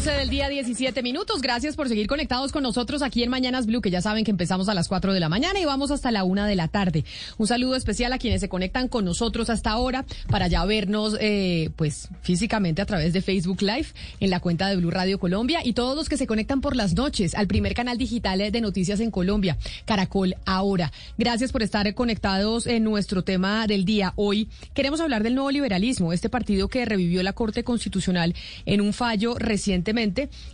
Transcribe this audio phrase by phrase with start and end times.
[0.00, 1.42] 12 del día, 17 minutos.
[1.42, 4.70] Gracias por seguir conectados con nosotros aquí en Mañanas Blue, que ya saben que empezamos
[4.70, 7.04] a las 4 de la mañana y vamos hasta la 1 de la tarde.
[7.36, 11.68] Un saludo especial a quienes se conectan con nosotros hasta ahora para ya vernos, eh,
[11.76, 13.88] pues, físicamente a través de Facebook Live
[14.20, 16.94] en la cuenta de Blue Radio Colombia y todos los que se conectan por las
[16.94, 20.92] noches al primer canal digital de noticias en Colombia, Caracol Ahora.
[21.18, 24.14] Gracias por estar conectados en nuestro tema del día.
[24.16, 28.34] Hoy queremos hablar del nuevo liberalismo, este partido que revivió la Corte Constitucional
[28.64, 29.34] en un fallo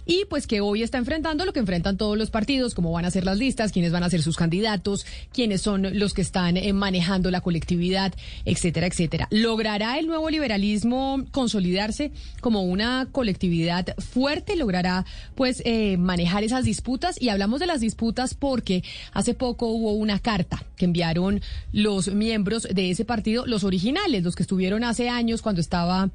[0.06, 3.11] y pues que hoy está enfrentando lo que enfrentan todos los partidos, cómo van a
[3.11, 6.73] ser las listas, quiénes van a ser sus candidatos, quiénes son los que están eh,
[6.73, 8.14] manejando la colectividad,
[8.45, 9.29] etcétera, etcétera.
[9.31, 14.57] ¿Logrará el nuevo liberalismo consolidarse como una colectividad fuerte?
[14.57, 17.20] ¿Logrará pues eh, manejar esas disputas?
[17.20, 21.41] Y hablamos de las disputas porque hace poco hubo una carta que enviaron
[21.73, 26.11] los miembros de ese partido, los originales, los que estuvieron hace años cuando estaba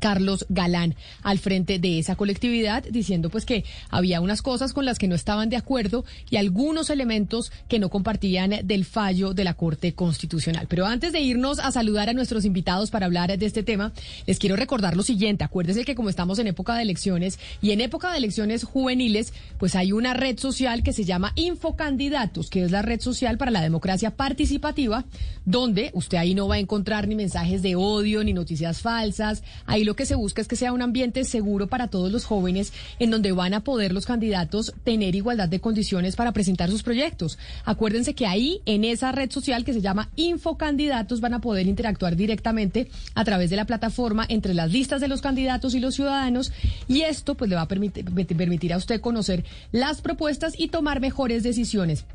[0.00, 4.98] Carlos Galán al frente de esa colectividad, diciendo pues que había unas cosas con las
[4.98, 9.54] que no estaban de acuerdo y algunos elementos que no compartían del fallo de la
[9.54, 10.66] Corte Constitucional.
[10.68, 13.92] Pero antes de irnos a saludar a nuestros invitados para hablar de este tema,
[14.26, 15.44] les quiero recordar lo siguiente.
[15.44, 19.74] Acuérdense que como estamos en época de elecciones y en época de elecciones juveniles, pues
[19.74, 23.62] hay una red social que se llama Infocandidatos, que es la red social para la
[23.62, 25.04] democracia participativa,
[25.44, 29.42] donde usted ahí no va a encontrar ni mensajes de odio ni noticias falsas.
[29.84, 33.10] Lo que se busca es que sea un ambiente seguro para todos los jóvenes en
[33.10, 37.38] donde van a poder los candidatos tener igualdad de condiciones para presentar sus proyectos.
[37.66, 42.16] Acuérdense que ahí, en esa red social que se llama Infocandidatos, van a poder interactuar
[42.16, 46.50] directamente a través de la plataforma entre las listas de los candidatos y los ciudadanos
[46.88, 48.06] y esto pues le va a permitir,
[48.36, 52.06] permitir a usted conocer las propuestas y tomar mejores decisiones.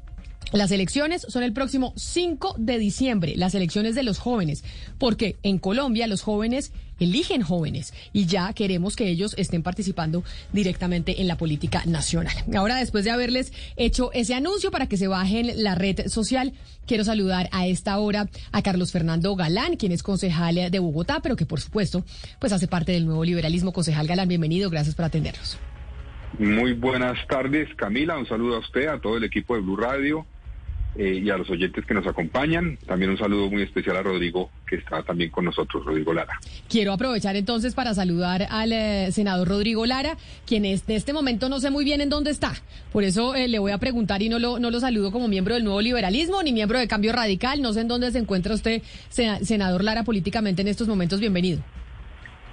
[0.51, 4.63] Las elecciones son el próximo 5 de diciembre, las elecciones de los jóvenes,
[4.97, 11.21] porque en Colombia los jóvenes eligen jóvenes y ya queremos que ellos estén participando directamente
[11.21, 12.33] en la política nacional.
[12.55, 16.53] Ahora, después de haberles hecho ese anuncio para que se bajen la red social,
[16.88, 21.35] quiero saludar a esta hora a Carlos Fernando Galán, quien es concejal de Bogotá, pero
[21.35, 22.03] que por supuesto
[22.39, 23.71] pues hace parte del nuevo liberalismo.
[23.71, 25.59] Concejal Galán, bienvenido, gracias por atendernos.
[26.39, 28.17] Muy buenas tardes, Camila.
[28.17, 30.25] Un saludo a usted, a todo el equipo de Blue Radio
[30.99, 32.77] eh, y a los oyentes que nos acompañan.
[32.85, 36.37] También un saludo muy especial a Rodrigo, que está también con nosotros, Rodrigo Lara.
[36.67, 41.61] Quiero aprovechar entonces para saludar al eh, senador Rodrigo Lara, quien en este momento no
[41.61, 42.51] sé muy bien en dónde está.
[42.91, 45.53] Por eso eh, le voy a preguntar y no lo, no lo saludo como miembro
[45.53, 47.61] del nuevo liberalismo ni miembro de Cambio Radical.
[47.61, 51.21] No sé en dónde se encuentra usted, senador Lara, políticamente en estos momentos.
[51.21, 51.61] Bienvenido.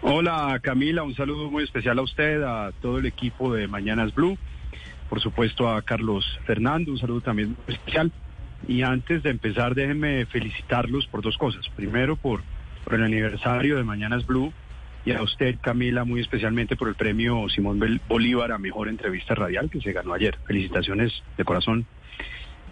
[0.02, 4.38] Hola Camila, un saludo muy especial a usted, a todo el equipo de Mañanas Blue,
[5.08, 8.12] por supuesto a Carlos Fernando, un saludo también muy especial.
[8.69, 11.69] Y antes de empezar, déjenme felicitarlos por dos cosas.
[11.77, 12.43] Primero, por,
[12.84, 14.53] por el aniversario de Mañanas Blue
[15.04, 19.71] y a usted, Camila, muy especialmente por el premio Simón Bolívar a Mejor Entrevista Radial
[19.71, 20.37] que se ganó ayer.
[20.47, 21.87] Felicitaciones de corazón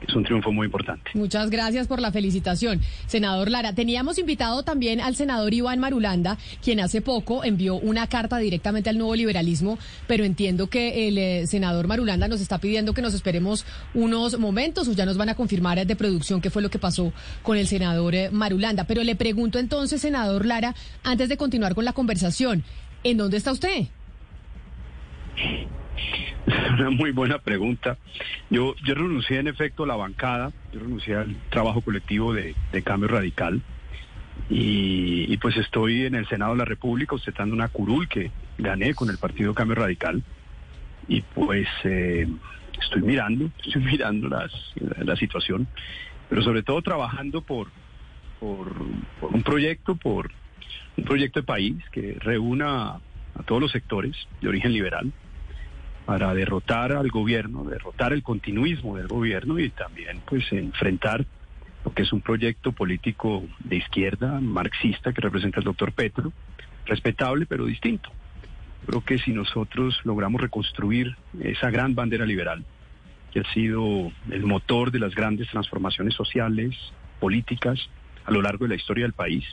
[0.09, 1.11] es un triunfo muy importante.
[1.15, 2.81] Muchas gracias por la felicitación.
[3.07, 8.39] Senador Lara, teníamos invitado también al senador Iván Marulanda, quien hace poco envió una carta
[8.39, 13.03] directamente al nuevo liberalismo, pero entiendo que el eh, senador Marulanda nos está pidiendo que
[13.03, 13.65] nos esperemos
[13.95, 17.13] unos momentos o ya nos van a confirmar de producción qué fue lo que pasó
[17.43, 18.85] con el senador eh, Marulanda.
[18.85, 22.63] Pero le pregunto entonces, senador Lara, antes de continuar con la conversación,
[23.03, 23.89] ¿en dónde está usted?
[26.79, 27.97] Una muy buena pregunta.
[28.51, 32.55] Yo, yo renuncié en efecto a la bancada, yo renuncié al trabajo colectivo de,
[32.85, 33.63] Cambio Radical
[34.51, 39.09] y, pues estoy en el Senado de la República ostentando una curul que gané con
[39.09, 40.23] el Partido Cambio Radical
[41.09, 42.27] y pues eh,
[42.81, 44.53] estoy mirando, estoy mirando las,
[44.99, 45.67] la situación,
[46.29, 47.69] pero sobre todo trabajando por,
[48.41, 48.73] por
[49.33, 50.31] un proyecto, por
[50.97, 53.01] un proyecto de país que reúna
[53.35, 55.13] a todos los sectores de origen liberal
[56.05, 61.25] para derrotar al gobierno, derrotar el continuismo del gobierno y también pues enfrentar
[61.85, 66.33] lo que es un proyecto político de izquierda, marxista, que representa el doctor Petro,
[66.87, 68.11] respetable pero distinto.
[68.87, 72.65] Creo que si nosotros logramos reconstruir esa gran bandera liberal,
[73.33, 76.75] que ha sido el motor de las grandes transformaciones sociales,
[77.19, 77.81] políticas,
[78.27, 79.45] a lo largo de la historia del país,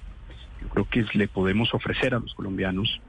[0.61, 3.01] yo creo que le podemos ofrecer a los colombianos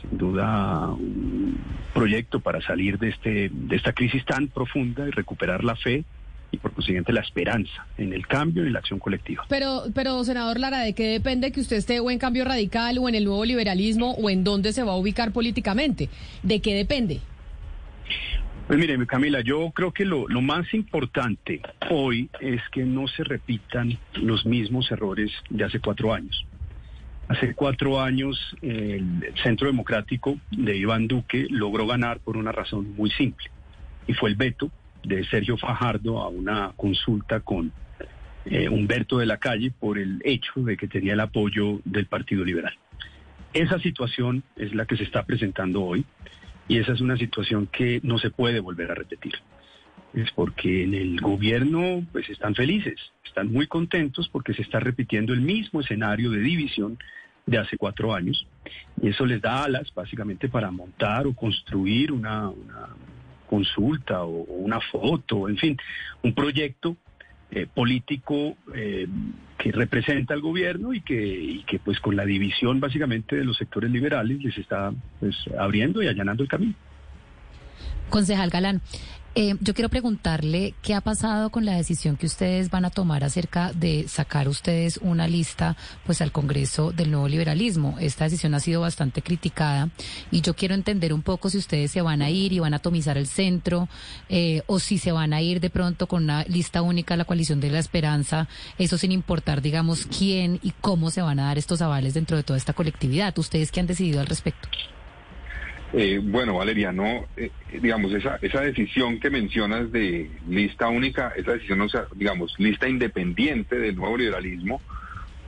[0.00, 1.58] sin duda un
[1.94, 6.04] proyecto para salir de este de esta crisis tan profunda y recuperar la fe
[6.50, 9.44] y por consiguiente la esperanza en el cambio y la acción colectiva.
[9.48, 13.08] Pero, pero senador Lara, ¿de qué depende que usted esté o en cambio radical o
[13.08, 16.08] en el nuevo liberalismo o en dónde se va a ubicar políticamente?
[16.42, 17.20] ¿De qué depende?
[18.66, 23.24] Pues mire, Camila, yo creo que lo, lo más importante hoy es que no se
[23.24, 26.44] repitan los mismos errores de hace cuatro años.
[27.28, 33.10] Hace cuatro años el Centro Democrático de Iván Duque logró ganar por una razón muy
[33.10, 33.50] simple
[34.06, 34.70] y fue el veto
[35.04, 37.70] de Sergio Fajardo a una consulta con
[38.46, 42.44] eh, Humberto de la Calle por el hecho de que tenía el apoyo del Partido
[42.44, 42.72] Liberal.
[43.52, 46.06] Esa situación es la que se está presentando hoy
[46.66, 49.34] y esa es una situación que no se puede volver a repetir.
[50.14, 55.32] Es porque en el gobierno pues están felices, están muy contentos porque se está repitiendo
[55.32, 56.98] el mismo escenario de división
[57.46, 58.46] de hace cuatro años
[59.00, 62.50] y eso les da alas básicamente para montar o construir una,
[63.48, 65.76] consulta o, una foto, en fin,
[66.22, 66.96] un proyecto
[67.50, 69.06] eh, político eh,
[69.56, 73.56] que representa al gobierno y que, y que pues con la división básicamente de los
[73.56, 76.74] sectores liberales les está pues abriendo y allanando el camino.
[78.10, 78.80] Concejal Galán,
[79.40, 83.22] eh, yo quiero preguntarle qué ha pasado con la decisión que ustedes van a tomar
[83.22, 87.94] acerca de sacar ustedes una lista pues al Congreso del nuevo liberalismo.
[88.00, 89.90] Esta decisión ha sido bastante criticada
[90.32, 92.78] y yo quiero entender un poco si ustedes se van a ir y van a
[92.78, 93.88] atomizar el centro
[94.28, 97.24] eh, o si se van a ir de pronto con una lista única a la
[97.24, 101.58] coalición de la esperanza, eso sin importar digamos quién y cómo se van a dar
[101.58, 103.38] estos avales dentro de toda esta colectividad.
[103.38, 104.68] ¿Ustedes qué han decidido al respecto?
[105.94, 107.50] Eh, bueno, Valeria, no, eh,
[107.80, 113.96] digamos, esa, esa decisión que mencionas de lista única, esa decisión, digamos, lista independiente del
[113.96, 114.82] nuevo liberalismo,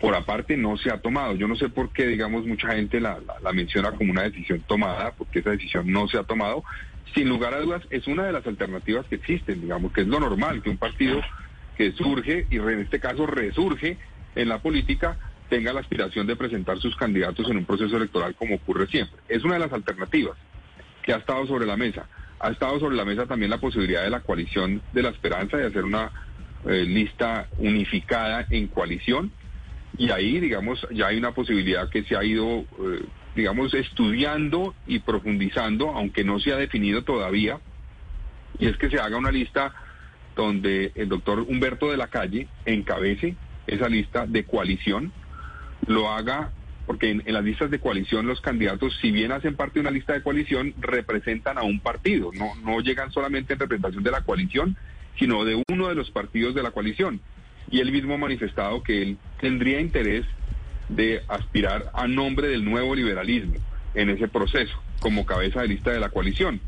[0.01, 1.35] por aparte no se ha tomado.
[1.35, 5.13] Yo no sé por qué, digamos, mucha gente la, la, menciona como una decisión tomada,
[5.13, 6.65] porque esa decisión no se ha tomado.
[7.15, 10.21] Sin lugar a dudas, es una de las alternativas que existen, digamos, que es lo
[10.21, 11.21] normal, que un partido
[11.77, 13.99] que surge, y en este caso resurge
[14.35, 15.19] en la política,
[15.51, 19.21] tenga la aspiración de presentar sus candidatos en un proceso electoral como ocurre siempre.
[19.29, 20.39] Es una de las alternativas
[21.03, 22.07] que ha estado sobre la mesa.
[22.39, 25.67] Ha estado sobre la mesa también la posibilidad de la coalición de la esperanza de
[25.67, 26.11] hacer una
[26.67, 29.33] eh, lista unificada en coalición
[29.99, 33.05] y ahí, digamos, ya hay una posibilidad que se ha ido, eh,
[33.35, 37.59] digamos, estudiando y profundizando, aunque no se ha definido todavía,
[38.59, 39.75] y es que se haga una lista
[40.37, 43.35] donde el doctor Humberto de la Calle encabece
[43.67, 45.13] esa lista de coalición
[45.87, 46.51] lo haga,
[46.87, 50.13] porque en, las listas de coalición los candidatos, si bien hacen parte de una lista
[50.13, 54.77] de coalición, representan a un partido, no, no llegan solamente en representación de la coalición,
[55.19, 57.21] sino de uno de los partidos de la coalición.
[57.71, 60.25] Y él mismo ha manifestado que él tendría interés
[60.89, 63.55] de aspirar a nombre del nuevo liberalismo
[63.95, 66.61] en ese proceso, como cabeza de lista de la coalición.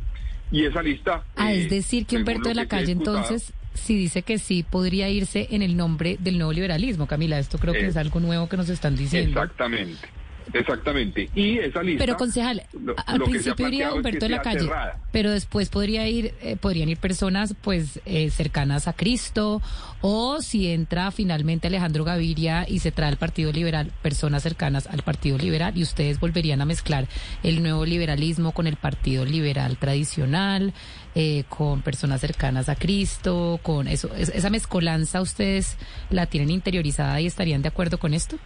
[0.51, 1.25] Y esa lista...
[1.35, 5.09] Ah, es eh, decir, que Humberto de la Calle entonces si dice que sí podría
[5.09, 7.39] irse en el nombre del nuevo liberalismo, Camila.
[7.39, 9.41] Esto creo que es algo nuevo que nos están diciendo.
[9.41, 10.09] Exactamente.
[10.53, 11.31] Exactamente.
[11.35, 12.05] Y esa lista.
[12.05, 12.63] Pero concejal,
[13.07, 14.69] al principio iría Humberto de la calle,
[15.11, 19.63] pero después podría ir, eh, podrían ir personas pues eh, cercanas a Cristo,
[20.01, 25.03] o si entra finalmente Alejandro Gaviria y se trae al Partido Liberal, personas cercanas al
[25.03, 27.07] Partido Liberal, y ustedes volverían a mezclar
[27.43, 30.73] el nuevo liberalismo con el Partido Liberal tradicional,
[31.15, 35.77] eh, con personas cercanas a Cristo, con eso, esa mezcolanza ustedes
[36.11, 38.37] la tienen interiorizada y estarían de acuerdo con esto?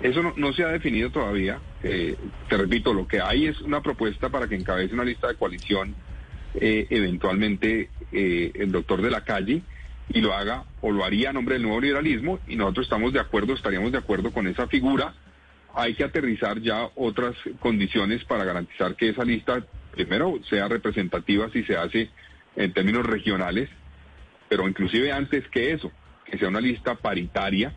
[0.00, 1.58] Eso no, se ha definido todavía.
[1.82, 2.16] Eh,
[2.48, 5.94] te repito, lo que hay es una propuesta para que encabece una lista de coalición
[6.58, 9.62] eh, eventualmente eh, el doctor de la calle
[10.08, 13.20] y lo haga o lo haría a nombre del nuevo liberalismo y nosotros estamos de
[13.20, 15.14] acuerdo, estaríamos de acuerdo con esa figura.
[15.74, 21.64] Hay que aterrizar ya otras condiciones para garantizar que esa lista, primero, sea representativa si
[21.64, 22.10] se hace
[22.54, 23.68] en términos regionales,
[24.48, 25.90] pero inclusive antes que eso,
[26.24, 27.74] que sea una lista paritaria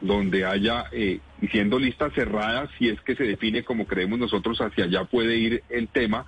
[0.00, 1.20] donde haya, eh,
[1.52, 5.62] siendo listas cerradas, si es que se define como creemos nosotros, hacia allá puede ir
[5.70, 6.26] el tema,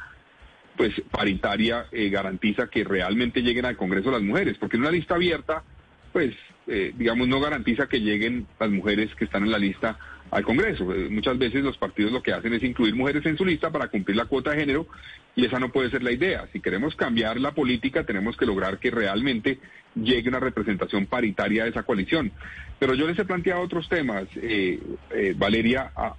[0.77, 5.17] pues paritaria eh, garantiza que realmente lleguen al Congreso las mujeres, porque en una lista
[5.17, 5.65] abierta,
[6.13, 6.37] pues,
[6.69, 9.99] eh, digamos, no garantiza que lleguen las mujeres que están en la lista
[10.35, 10.93] al Congreso.
[10.93, 13.87] Eh, muchas veces los partidos lo que hacen es incluir mujeres en su lista para
[13.87, 14.89] cumplir la cuota de género
[15.37, 16.49] y esa no puede ser la idea.
[16.53, 19.61] Si queremos cambiar la política, tenemos que lograr que realmente
[19.95, 22.33] llegue una representación paritaria de esa coalición.
[22.81, 26.17] Pero yo les he planteado otros temas, eh, eh, Valeria, a,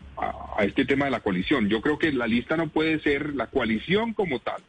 [0.58, 1.68] a este tema de la coalición.
[1.68, 4.62] Yo creo que la lista no puede ser la coalición como tal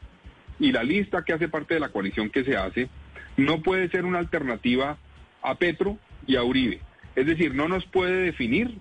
[0.58, 2.88] y la lista que hace parte de la coalición que se hace
[3.36, 4.98] no puede ser una alternativa
[5.40, 6.80] a Petro y a Uribe.
[7.14, 8.78] Es decir, no nos puede definir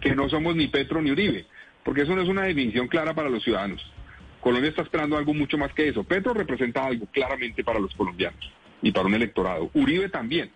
[0.00, 1.46] que no somos ni Petro ni Uribe,
[1.84, 3.84] porque eso no es una definición clara para los ciudadanos.
[4.40, 6.04] Colombia está esperando algo mucho más que eso.
[6.04, 8.52] Petro representa algo claramente para los colombianos
[8.82, 9.70] y para un electorado.
[9.74, 10.50] Uribe también.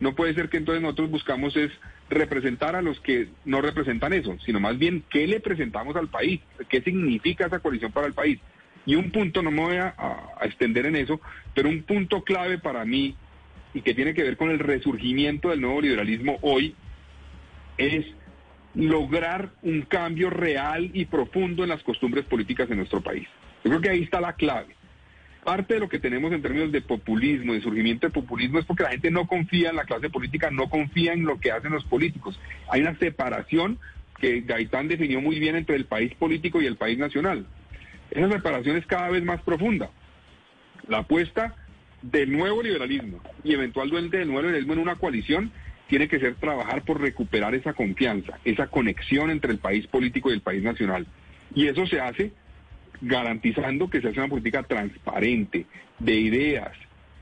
[0.00, 1.70] No puede ser que entonces nosotros buscamos es
[2.08, 6.40] representar a los que no representan eso, sino más bien qué le presentamos al país,
[6.68, 8.40] qué significa esa coalición para el país.
[8.84, 11.20] Y un punto, no me voy a, a extender en eso,
[11.54, 13.14] pero un punto clave para mí
[13.74, 16.74] y que tiene que ver con el resurgimiento del nuevo liberalismo hoy
[17.78, 18.04] es
[18.74, 23.26] lograr un cambio real y profundo en las costumbres políticas en nuestro país.
[23.64, 24.74] Yo creo que ahí está la clave.
[25.44, 28.84] Parte de lo que tenemos en términos de populismo, de surgimiento de populismo, es porque
[28.84, 31.84] la gente no confía en la clase política, no confía en lo que hacen los
[31.84, 32.38] políticos.
[32.70, 33.78] Hay una separación
[34.20, 37.44] que Gaitán definió muy bien entre el país político y el país nacional.
[38.10, 39.90] Esa separación es cada vez más profunda.
[40.86, 41.56] La apuesta
[42.02, 45.52] del nuevo liberalismo y eventualmente del nuevo liberalismo en una coalición
[45.88, 50.34] tiene que ser trabajar por recuperar esa confianza, esa conexión entre el país político y
[50.34, 51.06] el país nacional.
[51.54, 52.32] Y eso se hace
[53.00, 55.66] garantizando que se hace una política transparente,
[55.98, 56.72] de ideas,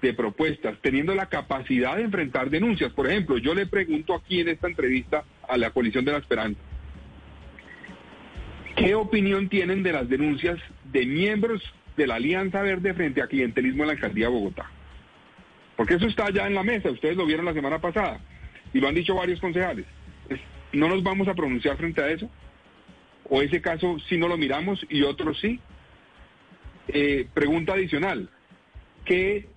[0.03, 2.93] de propuestas, teniendo la capacidad de enfrentar denuncias.
[2.93, 6.61] Por ejemplo, yo le pregunto aquí en esta entrevista a la coalición de la esperanza,
[8.77, 11.63] ¿qué opinión tienen de las denuncias de miembros
[11.97, 14.71] de la Alianza Verde frente a clientelismo en la alcaldía de Bogotá?
[15.77, 18.21] Porque eso está ya en la mesa, ustedes lo vieron la semana pasada
[18.73, 19.87] y lo han dicho varios concejales.
[20.73, 22.31] ¿No nos vamos a pronunciar frente a eso?
[23.29, 25.61] ¿O ese caso si no lo miramos y otros sí?
[26.89, 28.29] Eh, pregunta adicional.
[29.05, 29.49] ¿Qué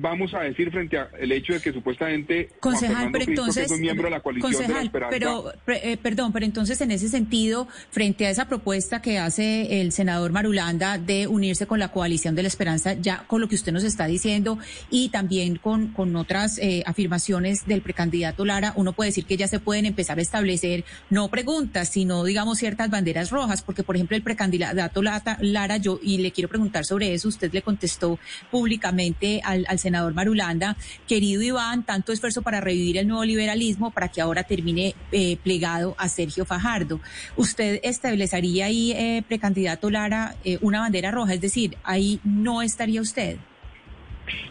[0.00, 4.20] vamos a decir frente al hecho de que supuestamente concejal, pero entonces miembro de la
[4.20, 9.18] coalición concejal, pero eh, perdón, pero entonces en ese sentido, frente a esa propuesta que
[9.18, 13.48] hace el senador Marulanda de unirse con la coalición de la Esperanza, ya con lo
[13.48, 14.58] que usted nos está diciendo
[14.90, 19.48] y también con con otras eh, afirmaciones del precandidato Lara, uno puede decir que ya
[19.48, 24.16] se pueden empezar a establecer no preguntas, sino digamos ciertas banderas rojas, porque por ejemplo
[24.16, 28.18] el precandidato Lara, yo y le quiero preguntar sobre eso, usted le contestó
[28.50, 34.08] públicamente al, al senador Marulanda, querido Iván, tanto esfuerzo para revivir el nuevo liberalismo para
[34.08, 37.00] que ahora termine eh, plegado a Sergio Fajardo.
[37.36, 41.34] ¿Usted establecería ahí, eh, precandidato Lara, eh, una bandera roja?
[41.34, 43.36] Es decir, ahí no estaría usted.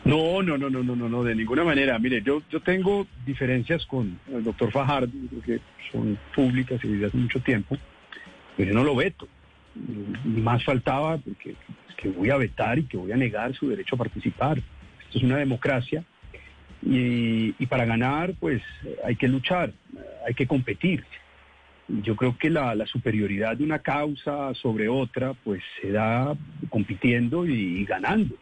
[0.04, 1.98] No, no, no, no, no, no, no, de ninguna manera.
[2.00, 5.12] Mire, yo, yo tengo diferencias con el doctor Fajardo,
[5.46, 5.60] que
[5.92, 7.78] son públicas y desde hace mucho tiempo,
[8.58, 9.28] pero yo no lo veto.
[10.26, 11.56] Más faltaba porque
[11.96, 14.62] que voy a vetar y que voy a negar su derecho a participar.
[15.10, 16.04] Esto es una democracia
[16.84, 18.62] y, para ganar pues
[19.04, 19.74] hay que luchar,
[20.28, 21.04] hay que competir.
[21.88, 26.38] Yo creo que la, superioridad de una causa sobre otra pues se da
[26.70, 28.36] compitiendo y, ganando.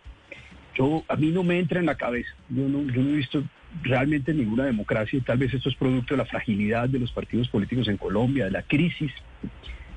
[0.75, 3.41] Yo, a mí no me entra en la cabeza, yo no, yo no he visto
[3.81, 7.87] realmente ninguna democracia tal vez esto es producto de la fragilidad de los partidos políticos
[7.87, 9.11] en Colombia, de la crisis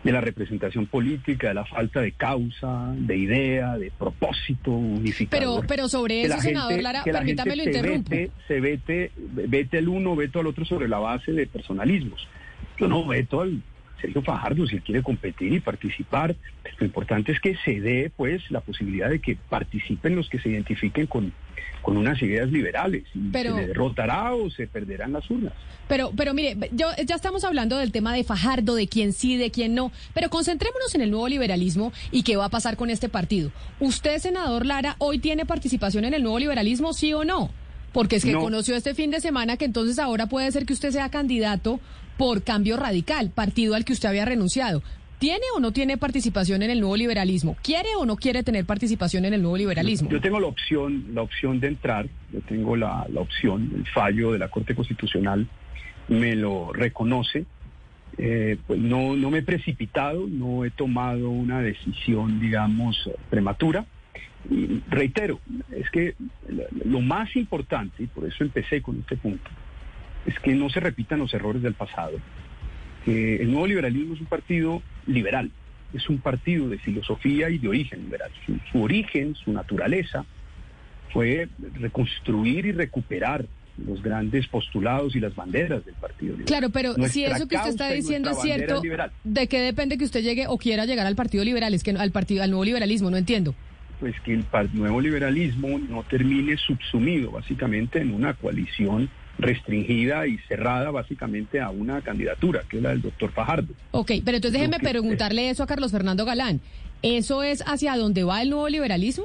[0.02, 5.60] de la representación política, de la falta de causa, de idea, de propósito unificador.
[5.60, 8.10] Pero, pero sobre eso, senador Lara, permítame lo interrumpo.
[8.48, 12.26] Se vete, vete el uno, veto al otro sobre la base de personalismos.
[12.78, 13.62] Yo no veto al
[14.00, 16.34] Sergio Fajardo si él quiere competir y participar.
[16.78, 20.48] Lo importante es que se dé, pues, la posibilidad de que participen los que se
[20.48, 21.32] identifiquen con,
[21.82, 23.04] con unas ideas liberales.
[23.14, 25.52] Y se le derrotará o se perderán las urnas.
[25.88, 29.50] Pero, pero mire, yo, ya estamos hablando del tema de Fajardo, de quién sí, de
[29.50, 33.08] quién no, pero concentrémonos en el nuevo liberalismo y qué va a pasar con este
[33.08, 33.50] partido.
[33.80, 37.50] ¿Usted, senador Lara, hoy tiene participación en el nuevo liberalismo, sí o no?
[37.92, 40.92] Porque es que conoció este fin de semana que entonces ahora puede ser que usted
[40.92, 41.80] sea candidato
[42.20, 44.82] por cambio radical, partido al que usted había renunciado.
[45.18, 47.56] ¿Tiene o no tiene participación en el nuevo liberalismo?
[47.62, 50.10] ¿Quiere o no quiere tener participación en el nuevo liberalismo?
[50.10, 54.38] Yo tengo la opción, la opción de entrar, yo tengo la, opción, el fallo de
[54.38, 55.48] la Corte Constitucional
[56.08, 57.46] me lo reconoce.
[58.18, 63.86] Eh, pues no, no me he precipitado, no he tomado una decisión, digamos, prematura.
[64.50, 65.40] Y reitero,
[65.74, 66.16] es que
[66.84, 69.50] lo más importante, y por eso empecé con este punto,
[70.26, 72.18] es que no se repitan los errores del pasado
[73.06, 75.50] el nuevo liberalismo es un partido liberal,
[75.92, 78.30] es un partido de filosofía y de origen liberal.
[78.70, 80.24] Su, origen, su naturaleza,
[81.12, 83.46] fue reconstruir y recuperar
[83.84, 86.46] los grandes postulados y las banderas del Partido Liberal.
[86.46, 88.82] Claro, pero si eso que usted está diciendo es cierto,
[89.24, 91.72] ¿de qué depende que usted llegue o quiera llegar al Partido Liberal?
[91.72, 93.54] Es que al partido, al nuevo liberalismo, no entiendo.
[93.98, 99.08] Pues que el nuevo liberalismo no termine subsumido básicamente en una coalición
[99.40, 103.74] restringida y cerrada básicamente a una candidatura, que es la del doctor Fajardo.
[103.92, 106.60] Ok, pero entonces déjeme preguntarle eso a Carlos Fernando Galán.
[107.02, 109.24] ¿Eso es hacia dónde va el nuevo liberalismo?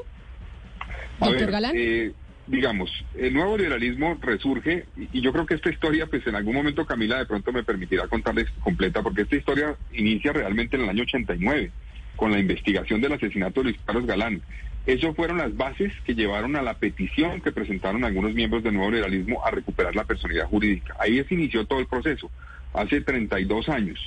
[1.20, 1.74] Doctor Galán.
[1.76, 2.14] Eh,
[2.48, 6.86] digamos, el nuevo liberalismo resurge y yo creo que esta historia, pues en algún momento
[6.86, 11.04] Camila de pronto me permitirá contarles completa, porque esta historia inicia realmente en el año
[11.04, 11.72] 89
[12.16, 14.42] con la investigación del asesinato de Luis Carlos Galán.
[14.86, 18.92] Esas fueron las bases que llevaron a la petición que presentaron algunos miembros del nuevo
[18.92, 20.96] liberalismo a recuperar la personalidad jurídica.
[21.00, 22.30] Ahí se inició todo el proceso,
[22.72, 24.00] hace 32 años.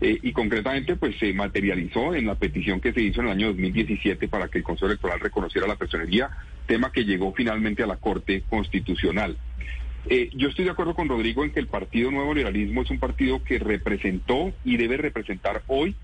[0.00, 3.48] Eh, y concretamente pues se materializó en la petición que se hizo en el año
[3.48, 6.30] 2017 para que el Consejo Electoral reconociera la personería,
[6.66, 9.36] tema que llegó finalmente a la Corte Constitucional.
[10.08, 12.98] Eh, yo estoy de acuerdo con Rodrigo en que el Partido Nuevo Liberalismo es un
[12.98, 15.96] partido que representó y debe representar hoy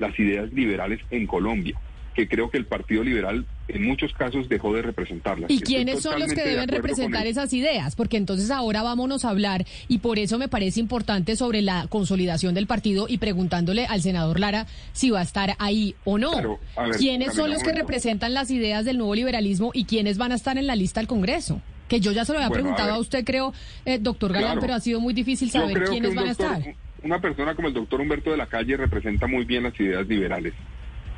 [0.00, 1.78] las ideas liberales en Colombia
[2.14, 5.50] que creo que el Partido Liberal en muchos casos dejó de representarlas.
[5.50, 7.94] ¿Y quiénes son los que deben representar esas ideas?
[7.94, 12.54] Porque entonces ahora vámonos a hablar, y por eso me parece importante sobre la consolidación
[12.54, 16.58] del partido y preguntándole al senador Lara si va a estar ahí o no.
[16.98, 20.58] ¿Quiénes son los que representan las ideas del nuevo liberalismo y quiénes van a estar
[20.58, 21.60] en la lista al Congreso?
[21.88, 23.52] Que yo ya se lo había preguntado a, usted, creo,
[23.84, 26.62] eh, doctor Galán, pero ha sido muy difícil saber quiénes van a estar.
[27.02, 30.54] Una persona como el doctor Humberto de la Calle representa muy bien las ideas liberales,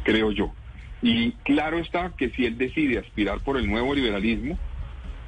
[0.04, 0.52] creo yo.
[1.02, 4.58] Y claro está que si él decide aspirar por el nuevo liberalismo,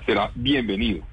[0.07, 1.05] será bienvenido.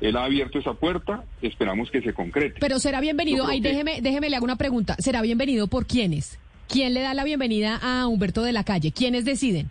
[0.00, 2.58] Él ha abierto esa puerta, esperamos que se concrete.
[2.60, 6.38] Pero será bienvenido, ahí déjeme, déjeme le hago una pregunta, ¿será bienvenido por quiénes?
[6.68, 8.92] ¿Quién le da la bienvenida a Humberto de la Calle?
[8.92, 9.70] ¿Quiénes deciden?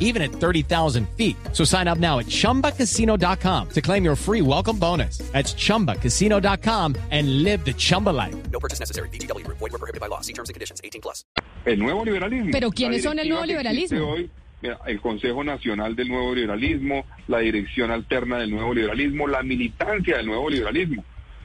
[0.00, 1.36] even at 30,000 feet.
[1.52, 5.18] So sign up now at chumbacasino.com to claim your free welcome bonus.
[5.32, 8.34] That's chumbacasino.com and live the Chumba life.
[8.50, 9.10] No purchase necessary.
[9.10, 10.22] DTW, void, were prohibited by law.
[10.22, 11.24] See terms and conditions 18 plus.
[11.66, 12.50] El nuevo liberalismo.
[12.50, 14.12] Pero ¿quiénes son el nuevo liberalismo?
[14.12, 14.30] Hoy,
[14.62, 20.26] el Consejo Nacional del Nuevo Liberalismo, la Dirección Alterna del Nuevo Liberalismo, la militancia del
[20.26, 21.04] Nuevo Liberalismo.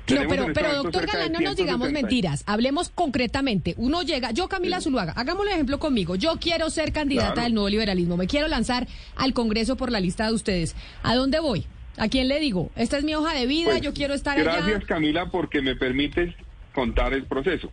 [0.09, 2.43] No, pero, pero doctor Galán, no nos digamos mentiras.
[2.45, 3.73] Hablemos concretamente.
[3.77, 6.15] Uno llega, yo Camila Zuluaga, hagámosle ejemplo conmigo.
[6.15, 8.17] Yo quiero ser candidata del nuevo liberalismo.
[8.17, 10.75] Me quiero lanzar al Congreso por la lista de ustedes.
[11.03, 11.65] ¿A dónde voy?
[11.97, 12.69] ¿A quién le digo?
[12.75, 14.65] Esta es mi hoja de vida, pues, yo quiero estar gracias, allá.
[14.65, 16.33] Gracias Camila porque me permites
[16.73, 17.71] contar el proceso.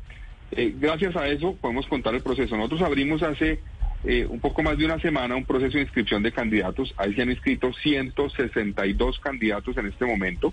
[0.53, 2.57] Eh, gracias a eso podemos contar el proceso.
[2.57, 3.61] Nosotros abrimos hace
[4.05, 6.95] eh, un poco más de una semana un proceso de inscripción de candidatos.
[6.97, 10.53] Ahí se han inscrito 162 candidatos en este momento.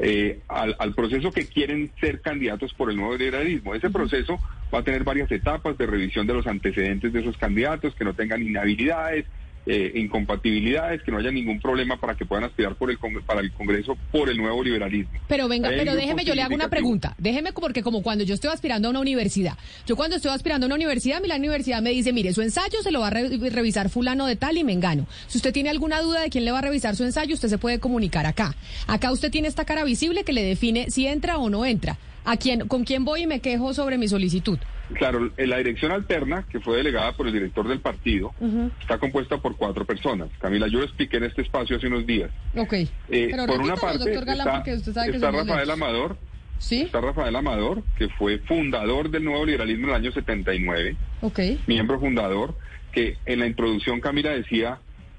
[0.00, 3.74] Eh, al, al, proceso que quieren ser candidatos por el nuevo liberalismo.
[3.74, 4.38] Ese proceso
[4.72, 8.14] va a tener varias etapas de revisión de los antecedentes de esos candidatos, que no
[8.14, 9.26] tengan inhabilidades,
[9.70, 13.52] eh, incompatibilidades, que no haya ningún problema para que puedan aspirar por el para el
[13.52, 15.12] Congreso por el nuevo liberalismo.
[15.28, 17.14] Pero venga, pero déjeme, yo le hago una pregunta.
[17.18, 20.68] Déjeme porque como cuando yo estoy aspirando a una universidad, yo cuando estoy aspirando a
[20.68, 23.90] una universidad, mi la universidad me dice, mire, su ensayo se lo va a revisar
[23.90, 25.06] fulano de tal y me engano.
[25.26, 27.58] Si usted tiene alguna duda de quién le va a revisar su ensayo, usted se
[27.58, 28.54] puede comunicar acá.
[28.86, 31.98] Acá usted tiene esta cara visible que le define si entra o no entra.
[32.24, 34.58] ¿A quién, ¿Con quién voy y me quejo sobre mi solicitud?
[34.94, 38.32] Claro, la dirección alterna, que fue delegada por el director del partido,
[38.80, 40.28] está compuesta por cuatro personas.
[40.40, 42.30] Camila, yo lo expliqué en este espacio hace unos días.
[42.56, 42.72] Ok.
[43.10, 46.16] Eh, por una parte, está, Rafael Amador.
[46.58, 46.82] ¿Sí?
[46.82, 50.96] Está Rafael Amador, que fue fundador del nuevo liberalismo en el año 79.
[51.20, 51.40] Ok.
[51.66, 52.56] Miembro fundador,
[52.90, 54.78] que en la introducción Camila decía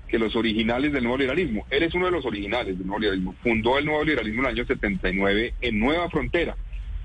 [0.10, 3.36] que los originales del nuevo liberalismo, él es uno de los originales del nuevo liberalismo,
[3.44, 6.58] fundó el nuevo liberalismo en el año 79 en Nueva Frontera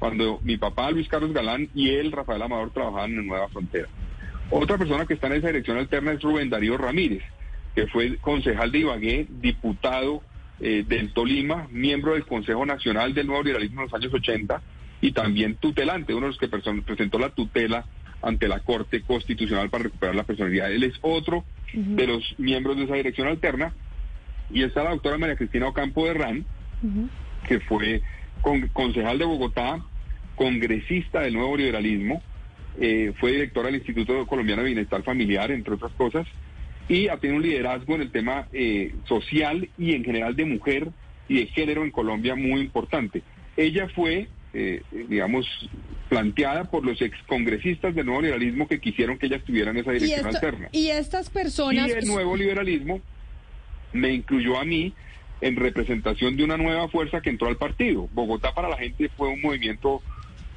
[0.05, 3.89] cuando mi papá Luis Carlos Galán y él, Rafael Amador, trabajaban en Nueva Frontera.
[4.51, 7.23] Otra persona que está en esa dirección alterna es Rubén Darío Ramírez,
[7.75, 10.21] que fue concejal de Ibagué, diputado
[10.61, 14.61] eh, del Tolima, miembro del Consejo Nacional del Nuevo Liberalismo en los años 80
[15.01, 17.87] y también tutelante, uno de los que presentó la tutela
[18.21, 20.71] ante la Corte Constitucional para recuperar la personalidad.
[20.71, 23.73] Él es otro de los miembros de esa dirección alterna.
[24.51, 26.45] Y está la doctora María Cristina Ocampo de RAN,
[27.49, 28.03] que fue
[28.75, 29.83] concejal de Bogotá,
[30.35, 32.23] congresista del nuevo liberalismo,
[32.81, 36.27] eh, fue directora del Instituto Colombiano de Bienestar Familiar, entre otras cosas,
[36.89, 40.89] y ha tenido un liderazgo en el tema eh, social y en general de mujer
[41.29, 43.23] y de género en Colombia muy importante.
[43.57, 45.47] Ella fue eh, digamos,
[46.09, 50.27] planteada por los excongresistas del nuevo liberalismo que quisieron que ella estuviera en esa dirección
[50.27, 50.69] alterna.
[50.71, 51.89] Y estas personas...
[51.89, 53.01] Y el nuevo liberalismo
[53.93, 54.95] me incluyó a mí
[55.41, 58.09] en representación de una nueva fuerza que entró al partido.
[58.13, 60.03] Bogotá para la gente fue un movimiento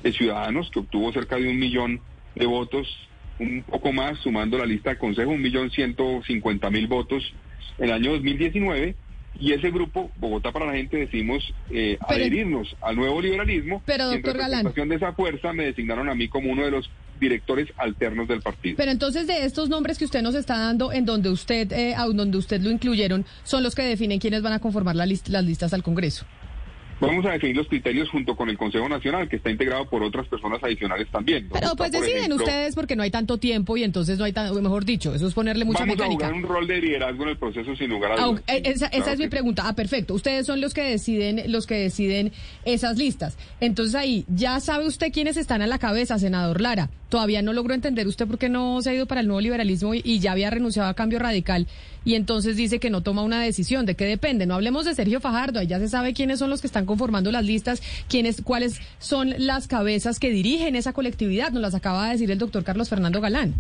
[0.03, 2.01] de ciudadanos que obtuvo cerca de un millón
[2.35, 2.87] de votos,
[3.39, 7.33] un poco más, sumando la lista de consejo, un millón ciento cincuenta mil votos
[7.77, 8.95] en el año 2019
[9.39, 13.83] y ese grupo, Bogotá para la gente, decimos eh, adherirnos al nuevo liberalismo.
[13.85, 16.71] Pero, doctor y en representación de esa fuerza me designaron a mí como uno de
[16.71, 18.77] los directores alternos del partido.
[18.77, 22.37] Pero entonces de estos nombres que usted nos está dando, en donde usted, eh, donde
[22.37, 25.83] usted lo incluyeron, son los que definen quiénes van a conformar la las listas al
[25.83, 26.25] Congreso.
[26.99, 30.27] Vamos a definir los criterios junto con el Consejo Nacional, que está integrado por otras
[30.27, 31.47] personas adicionales también.
[31.51, 34.85] Pero pues deciden ustedes porque no hay tanto tiempo y entonces no hay tan, mejor
[34.85, 36.27] dicho, eso es ponerle mucha vamos mecánica.
[36.27, 38.43] Vamos a jugar un rol de liderazgo en el proceso sin lugar a dudas.
[38.47, 39.63] Eh, esa, es mi pregunta.
[39.65, 40.13] Ah, perfecto.
[40.13, 42.31] Ustedes son los que deciden, los que deciden
[42.65, 43.37] esas listas.
[43.59, 46.89] Entonces ahí, ya sabe usted quiénes están a la cabeza, senador Lara.
[47.09, 49.93] Todavía no logró entender usted por qué no se ha ido para el nuevo liberalismo
[49.93, 51.67] y, ya había renunciado a cambio radical
[52.03, 53.85] y entonces dice que no toma una decisión.
[53.85, 54.45] ¿De qué depende?
[54.45, 57.45] No hablemos de Sergio Fajardo, ya se sabe quiénes son los que están conformando las
[57.45, 61.51] listas, quiénes, cuáles son las cabezas que dirigen esa colectividad.
[61.51, 63.53] Nos las acaba de decir el doctor Carlos Fernando Galán.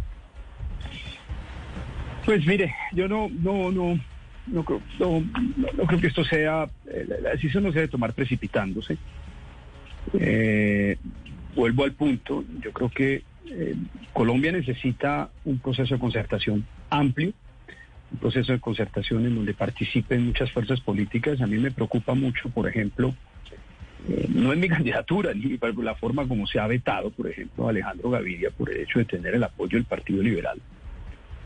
[2.25, 3.97] Pues mire, yo no, no, no,
[4.47, 8.97] no creo, no, creo que esto sea, eh, la decisión no se debe tomar precipitándose.
[10.19, 10.97] Eh,
[11.55, 13.75] vuelvo al punto, yo creo que eh,
[14.13, 17.33] Colombia necesita un proceso de concertación amplio,
[18.11, 21.41] un proceso de concertación en donde participen muchas fuerzas políticas.
[21.41, 23.13] A mí me preocupa mucho, por ejemplo,
[24.07, 28.09] eh, no es mi candidatura, ni la forma como se ha vetado, por ejemplo, Alejandro
[28.09, 30.59] Gaviria por el hecho de tener el apoyo del Partido Liberal.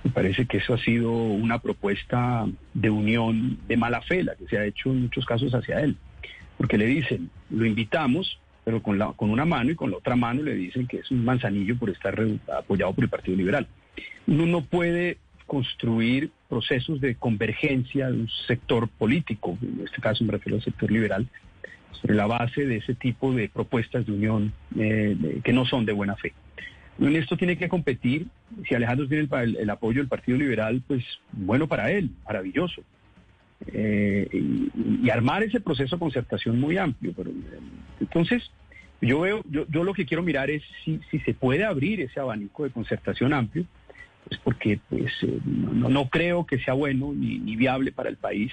[0.04, 4.48] Me parece que eso ha sido una propuesta de unión de mala fe, la que
[4.48, 5.96] se ha hecho en muchos casos hacia él.
[6.58, 8.40] Porque le dicen, lo invitamos,
[8.71, 11.12] pero con, la, con una mano y con la otra mano le dicen que es
[11.12, 12.17] un manzanillo por estar
[12.57, 13.67] apoyado por el Partido Liberal.
[14.27, 20.31] Uno no puede construir procesos de convergencia de un sector político, en este caso me
[20.31, 21.27] refiero al sector liberal,
[21.99, 25.91] sobre la base de ese tipo de propuestas de unión eh, que no son de
[25.91, 26.31] buena fe.
[26.97, 28.27] En esto tiene que competir,
[28.69, 29.27] si Alejandro tiene
[29.60, 31.03] el, apoyo del Partido Liberal, pues
[31.34, 32.84] bueno para él, maravilloso.
[33.67, 37.13] Eh, y, armar ese proceso de concertación muy amplio.
[37.15, 37.31] Pero,
[37.99, 38.49] entonces,
[39.02, 42.20] yo veo, yo, yo lo que quiero mirar es si, si se puede abrir ese
[42.20, 43.66] abanico de concertación amplio
[44.28, 48.52] pues porque pues, eh, no, creo que sea bueno ni, viable para el país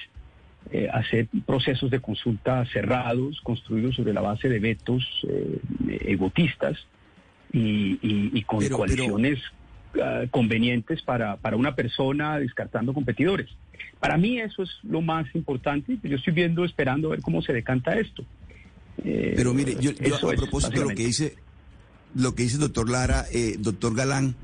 [0.73, 5.61] eh, hacer procesos de consulta cerrados, construidos sobre la base de vetos eh,
[6.07, 6.87] egotistas
[7.53, 9.41] y, con coaliciones
[10.03, 13.49] ah, convenientes para, para una persona descartando competidores.
[14.01, 15.99] Para mí eso es lo más importante.
[16.03, 18.25] Yo estoy viendo, esperando a ver cómo se decanta esto.
[19.03, 21.37] Pero mire, yo, a propósito de lo que dice,
[22.15, 23.27] lo que dice el doctor Lara,
[23.59, 24.35] doctor Galán,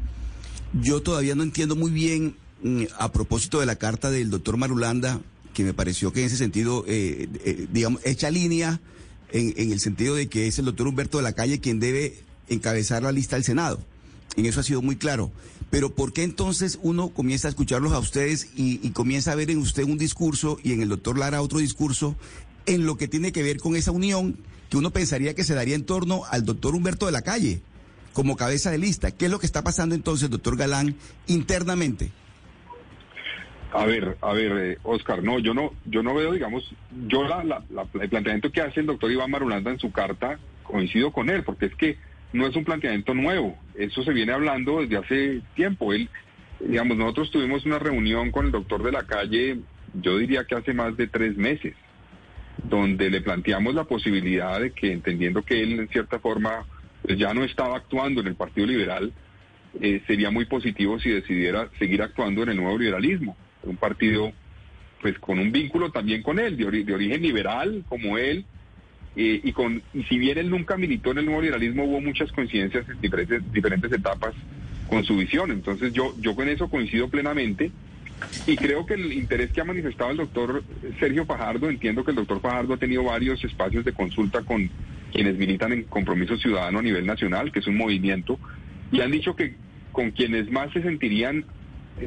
[0.81, 5.21] yo todavía no entiendo muy bien, mm, a propósito de la carta del doctor Marulanda,
[5.53, 8.81] que me pareció que en ese sentido, eh, eh, digamos, echa línea
[9.31, 13.03] en, el sentido de que es el doctor Humberto de la Calle quien debe encabezar
[13.03, 13.81] la lista del Senado.
[14.37, 15.31] En eso ha sido muy claro.
[15.71, 19.51] Pero ¿por qué entonces uno comienza a escucharlos a ustedes y, y comienza a ver
[19.51, 22.17] en usted un discurso y en el doctor Lara otro discurso
[22.67, 24.37] en lo que tiene que ver con esa unión
[24.71, 27.63] que uno pensaría que se daría en torno al doctor Humberto de la Calle?
[28.15, 29.11] como cabeza de lista.
[29.11, 30.95] ¿Qué es lo que está pasando entonces, doctor Galán,
[31.27, 32.11] internamente?
[33.73, 36.73] A ver, a ver, eh, Oscar, no, yo no, yo no veo, digamos,
[37.09, 37.63] yo la,
[38.01, 41.67] el planteamiento que hace el doctor Iván Marulanda en su carta coincido con él, porque
[41.67, 41.99] es que
[42.33, 45.93] no es un planteamiento nuevo, eso se viene hablando desde hace tiempo.
[45.93, 46.09] Él,
[46.61, 49.59] digamos, nosotros tuvimos una reunión con el doctor de la calle,
[49.93, 51.75] yo diría que hace más de tres meses,
[52.63, 56.65] donde le planteamos la posibilidad de que, entendiendo que él en cierta forma
[57.03, 59.13] pues ya no estaba actuando en el Partido Liberal,
[59.81, 64.33] eh, sería muy positivo si decidiera seguir actuando en el nuevo liberalismo, un partido
[65.03, 68.47] pues con un vínculo también con él, de, origen liberal como él,
[69.17, 72.33] eh, y con y si bien él nunca militó en el nuevo liberalismo, hubo muchas
[72.33, 74.35] coincidencias en diferentes, diferentes etapas
[74.89, 75.51] con su visión.
[75.51, 77.71] Entonces yo, yo con eso coincido plenamente.
[78.47, 80.63] Y creo que el interés que ha manifestado el doctor
[80.99, 84.71] Sergio Fajardo, entiendo que el doctor Fajardo ha tenido varios espacios de consulta con
[85.13, 88.39] quienes militan en Compromiso Ciudadano a nivel nacional, que es un movimiento,
[88.93, 89.55] y han dicho que
[89.93, 91.45] con quienes más se sentirían,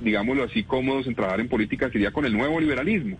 [0.03, 3.17] digámoslo así, cómodos en trabajar en política sería con el nuevo liberalismo.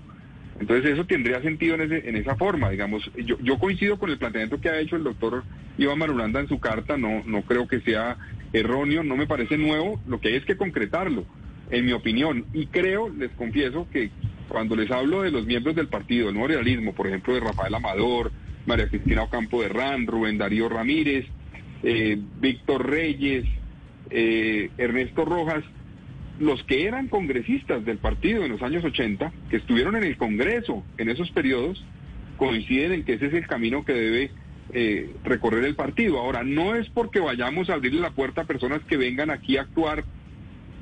[0.59, 3.09] Entonces eso tendría sentido en, ese, en esa forma, digamos.
[3.15, 5.43] Yo, yo coincido con el planteamiento que ha hecho el doctor
[5.77, 8.17] Iván Marulanda en su carta, no, no creo que sea
[8.53, 11.25] erróneo, no me parece nuevo, lo que hay es que concretarlo,
[11.71, 12.45] en mi opinión.
[12.53, 14.11] Y creo, les confieso, que
[14.47, 17.73] cuando les hablo de los miembros del partido, el nuevo liberalismo, por ejemplo, de Rafael
[17.73, 18.31] Amador,
[18.65, 21.25] María Cristina Ocampo de Ran, Rubén Darío Ramírez,
[21.83, 23.45] eh, Víctor Reyes,
[24.09, 25.63] eh, Ernesto Rojas,
[26.39, 30.83] los que eran congresistas del partido en los años 80, que estuvieron en el Congreso
[30.97, 31.83] en esos periodos,
[32.37, 34.31] coinciden en que ese es el camino que debe
[34.73, 36.19] eh, recorrer el partido.
[36.19, 39.61] Ahora, no es porque vayamos a abrirle la puerta a personas que vengan aquí a
[39.61, 40.03] actuar,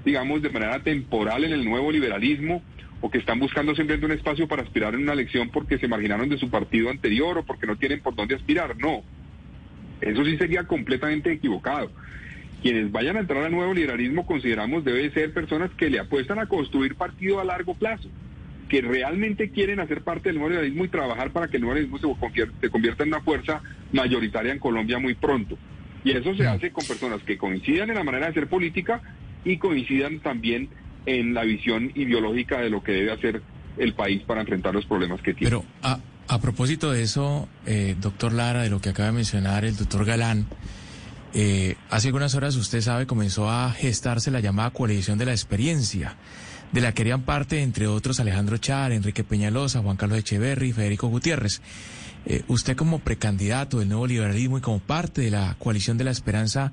[0.06, 2.62] digamos, de manera temporal en el nuevo liberalismo
[3.02, 6.30] o que están buscando simplemente un espacio para aspirar en una elección porque se marginaron
[6.30, 8.78] de su partido anterior o porque no tienen por dónde aspirar.
[8.78, 9.04] No,
[10.02, 11.92] eso sí sería completamente equivocado.
[12.62, 16.48] Quienes vayan a entrar al nuevo liberalismo consideramos debe ser personas que le apuestan a
[16.48, 18.10] construir partido a largo plazo
[18.70, 22.16] que realmente quieren hacer parte del nuevo liberalismo y trabajar para que el nuevo liberalismo
[22.60, 25.58] se convierta, en una fuerza mayoritaria en Colombia muy pronto.
[26.04, 26.48] Y eso se mm.
[26.48, 29.02] hace con personas que coincidan en la manera de hacer política
[29.46, 30.68] y coincidan también
[31.06, 33.42] en la visión ideológica de lo que debe hacer
[33.78, 35.50] el país para enfrentar los problemas que tiene.
[35.50, 39.78] Pero a, propósito de eso, eh, doctor Lara, de lo que acaba de mencionar el
[39.78, 40.48] doctor Galán,
[41.34, 46.16] eh, hace algunas horas usted sabe comenzó a gestarse la llamada coalición de la experiencia
[46.72, 51.08] de la que harían parte, entre otros, Alejandro Char, Enrique Peñalosa, Juan Carlos Echeverry Federico
[51.08, 51.62] Gutiérrez.
[52.26, 56.12] Eh, usted como precandidato del nuevo liberalismo y como parte de la coalición de la
[56.12, 56.72] esperanza,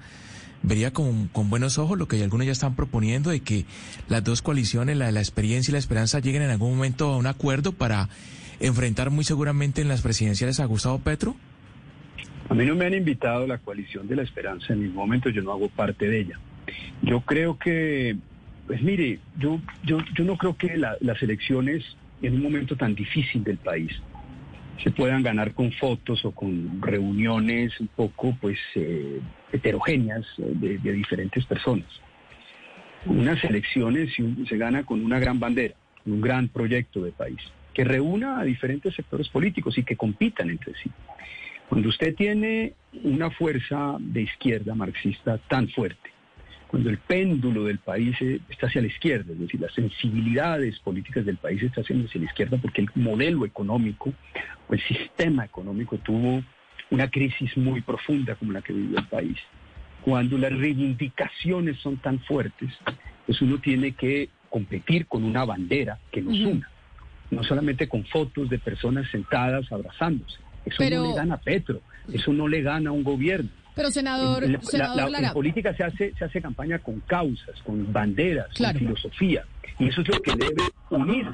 [0.62, 3.64] vería con, con buenos ojos lo que algunos ya están proponiendo de que
[4.08, 7.16] las dos coaliciones, la de la experiencia y la esperanza, lleguen en algún momento a
[7.16, 8.08] un acuerdo para
[8.60, 11.34] enfrentar muy seguramente en las presidenciales a Gustavo Petro?
[12.48, 15.30] A mí no me han invitado a la coalición de la esperanza, en ningún momento
[15.30, 16.38] yo no hago parte de ella.
[17.02, 18.16] Yo creo que
[18.66, 21.84] pues mire, yo, yo, yo no creo que las elecciones
[22.22, 23.90] en un momento tan difícil del país
[24.82, 29.20] se puedan ganar con fotos o con reuniones un poco pues eh,
[29.52, 31.88] heterogéneas de, diferentes personas.
[33.06, 34.14] Unas elecciones
[34.48, 35.74] se gana con una gran bandera,
[36.06, 37.40] un gran proyecto de país,
[37.74, 40.90] que reúna a diferentes sectores políticos y que compitan entre sí.
[41.68, 46.10] Cuando usted tiene una fuerza de izquierda marxista tan fuerte,
[46.72, 51.26] cuando el péndulo del país eh, está hacia la izquierda, es decir, las sensibilidades políticas
[51.26, 54.14] del país están hacia la izquierda porque el modelo económico
[54.68, 56.42] o el sistema económico tuvo
[56.92, 59.38] una crisis muy profunda como la que vivió el país.
[60.02, 62.70] Cuando las reivindicaciones son tan fuertes,
[63.26, 66.70] pues uno tiene que competir con una bandera que nos una,
[67.30, 70.36] no solamente con fotos de personas sentadas abrazándose.
[70.66, 71.80] Eso no le gana a Petro,
[72.12, 73.48] eso no le gana a un gobierno.
[73.74, 78.74] Pero senador, en, la, política se hace se hace campaña con causas, con banderas, con
[78.74, 79.46] filosofía,
[79.78, 81.26] y eso es lo que debe unir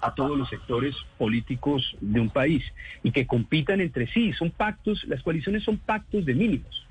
[0.00, 2.64] a todos los sectores políticos de un país
[3.02, 4.32] y que compitan entre sí.
[4.32, 6.87] Son pactos, las coaliciones son pactos de mínimos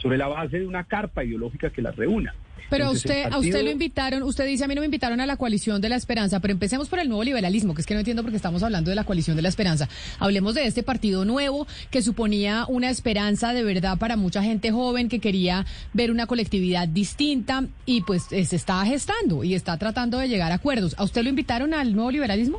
[0.00, 2.34] sobre la base de una carpa ideológica que las reúna.
[2.70, 5.26] Pero a usted, a usted lo invitaron, usted dice a mí no me invitaron a
[5.26, 8.00] la coalición de la esperanza, pero empecemos por el nuevo liberalismo, que es que no
[8.00, 9.88] entiendo por qué estamos hablando de la coalición de la esperanza.
[10.20, 15.08] Hablemos de este partido nuevo que suponía una esperanza de verdad para mucha gente joven
[15.08, 20.18] que quería ver una colectividad distinta y pues eh, se está gestando y está tratando
[20.18, 20.94] de llegar a acuerdos.
[20.96, 22.58] ¿A usted lo invitaron al nuevo liberalismo?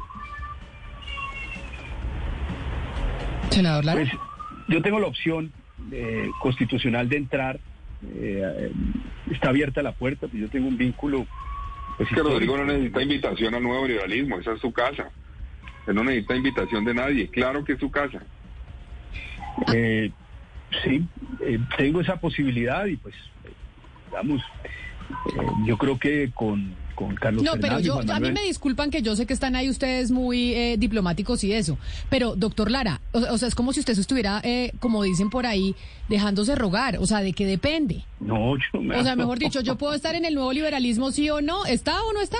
[3.49, 4.01] Senador Lara.
[4.01, 4.12] Pues,
[4.67, 5.54] yo tengo la opción
[5.91, 7.60] eh, constitucional de entrar.
[8.15, 8.72] Eh,
[9.32, 11.28] está abierta la puerta, pues yo tengo un vínculo.
[11.98, 15.10] Pues, es que Rodrigo no necesita invitación al nuevo liberalismo, esa es su casa.
[15.88, 18.24] Él no necesita invitación de nadie, claro que es su casa.
[19.74, 20.12] Eh,
[20.84, 21.06] sí,
[21.78, 23.15] tengo esa posibilidad y pues,
[24.12, 24.41] vamos,
[25.65, 26.74] yo creo que con
[27.09, 30.53] no, pero yo, a mí me disculpan que yo sé que están ahí ustedes muy
[30.53, 31.77] eh, diplomáticos y eso,
[32.09, 35.75] pero doctor Lara, o, sea, es como si usted estuviera, eh, como dicen por ahí,
[36.09, 38.03] dejándose rogar, o sea, ¿de qué depende?
[38.19, 38.97] No, yo me...
[38.97, 41.65] O sea, mejor dicho, ¿yo puedo estar en el nuevo liberalismo sí o no?
[41.65, 42.37] ¿Está o no está?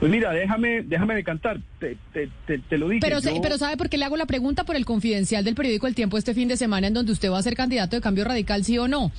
[0.00, 3.00] Pues mira, déjame, déjame decantar, te, te, te, lo dije.
[3.00, 4.64] Pero, pero ¿sabe por qué le hago la pregunta?
[4.64, 7.38] Por el confidencial del periódico El Tiempo este fin de semana en donde usted va
[7.38, 9.10] a ser candidato de cambio radical, sí o no.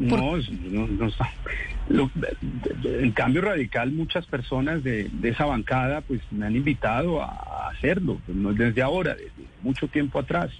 [0.00, 1.30] No, no, no está.
[2.84, 8.36] en cambio radical, muchas personas de, esa bancada pues me han invitado a hacerlo, pues,
[8.36, 9.30] no desde ahora, desde
[9.62, 10.50] mucho tiempo atrás.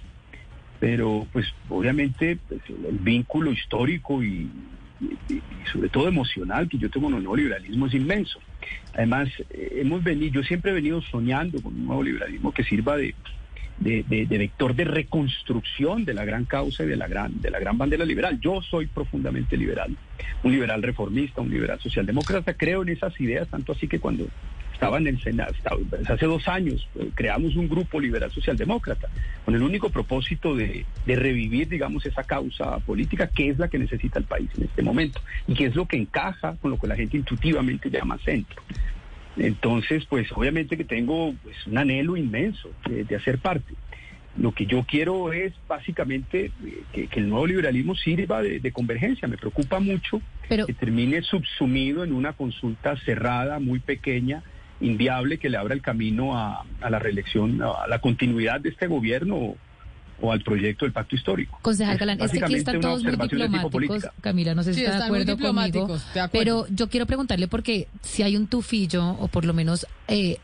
[0.79, 4.49] Pero pues obviamente pues, el, vínculo histórico y,
[5.71, 8.39] sobre todo emocional que yo tengo con el nuevo liberalismo es inmenso.
[8.93, 12.97] Además, eh, hemos venido, yo siempre he venido soñando con un nuevo liberalismo que sirva
[12.97, 13.15] de,
[13.81, 17.77] de, vector de reconstrucción de la gran causa y de la gran, de la gran
[17.77, 18.39] bandera liberal.
[18.39, 19.95] Yo soy profundamente liberal,
[20.43, 24.27] un liberal reformista, un liberal socialdemócrata, creo en esas ideas, tanto así que cuando
[24.73, 25.53] estaba en el Senado,
[25.89, 29.09] pues, hace dos años, eh, creamos un grupo liberal socialdemócrata,
[29.45, 33.77] con el único propósito de, de, revivir, digamos, esa causa política que es la que
[33.77, 36.87] necesita el país en este momento y que es lo que encaja con lo que
[36.87, 38.61] la gente intuitivamente llama centro.
[39.37, 43.73] Entonces, pues obviamente que tengo pues, un anhelo inmenso de, hacer parte.
[44.37, 46.51] Lo que yo quiero es básicamente
[46.93, 49.27] que, el nuevo liberalismo sirva de, convergencia.
[49.27, 54.43] Me preocupa mucho que termine subsumido en una consulta cerrada, muy pequeña,
[54.79, 59.55] inviable, que le abra el camino a, la reelección, a la continuidad de este gobierno
[60.21, 61.59] o al proyecto del pacto histórico.
[61.61, 64.07] Concejal Galán, es que aquí están todos muy diplomáticos.
[64.21, 65.97] Camila, no sé si está de acuerdo conmigo.
[66.31, 70.37] Pero yo quiero preguntarle porque si hay un tufillo, o por lo menos eh,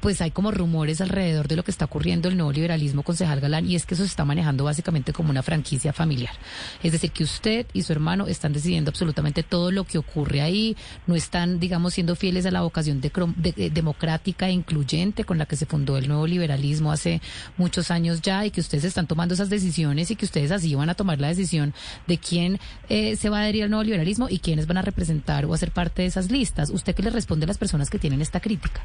[0.00, 3.68] pues hay como rumores alrededor de lo que está ocurriendo el nuevo liberalismo concejal Galán
[3.68, 6.34] y es que eso se está manejando básicamente como una franquicia familiar.
[6.82, 10.76] Es decir, que usted y su hermano están decidiendo absolutamente todo lo que ocurre ahí,
[11.06, 15.56] no están, digamos, siendo fieles a la vocación de, democrática e incluyente con la que
[15.56, 17.20] se fundó el nuevo liberalismo hace
[17.56, 20.90] muchos años ya y que ustedes están tomando esas decisiones y que ustedes así van
[20.90, 21.74] a tomar la decisión
[22.06, 25.44] de quién eh, se va a adherir al nuevo liberalismo y quiénes van a representar
[25.44, 26.70] o hacer parte de esas listas.
[26.70, 28.82] ¿Usted qué le responde a las personas que tienen esta crítica?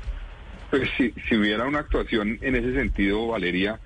[0.73, 3.79] Pues si, si hubiera una actuación en ese sentido, Valeria,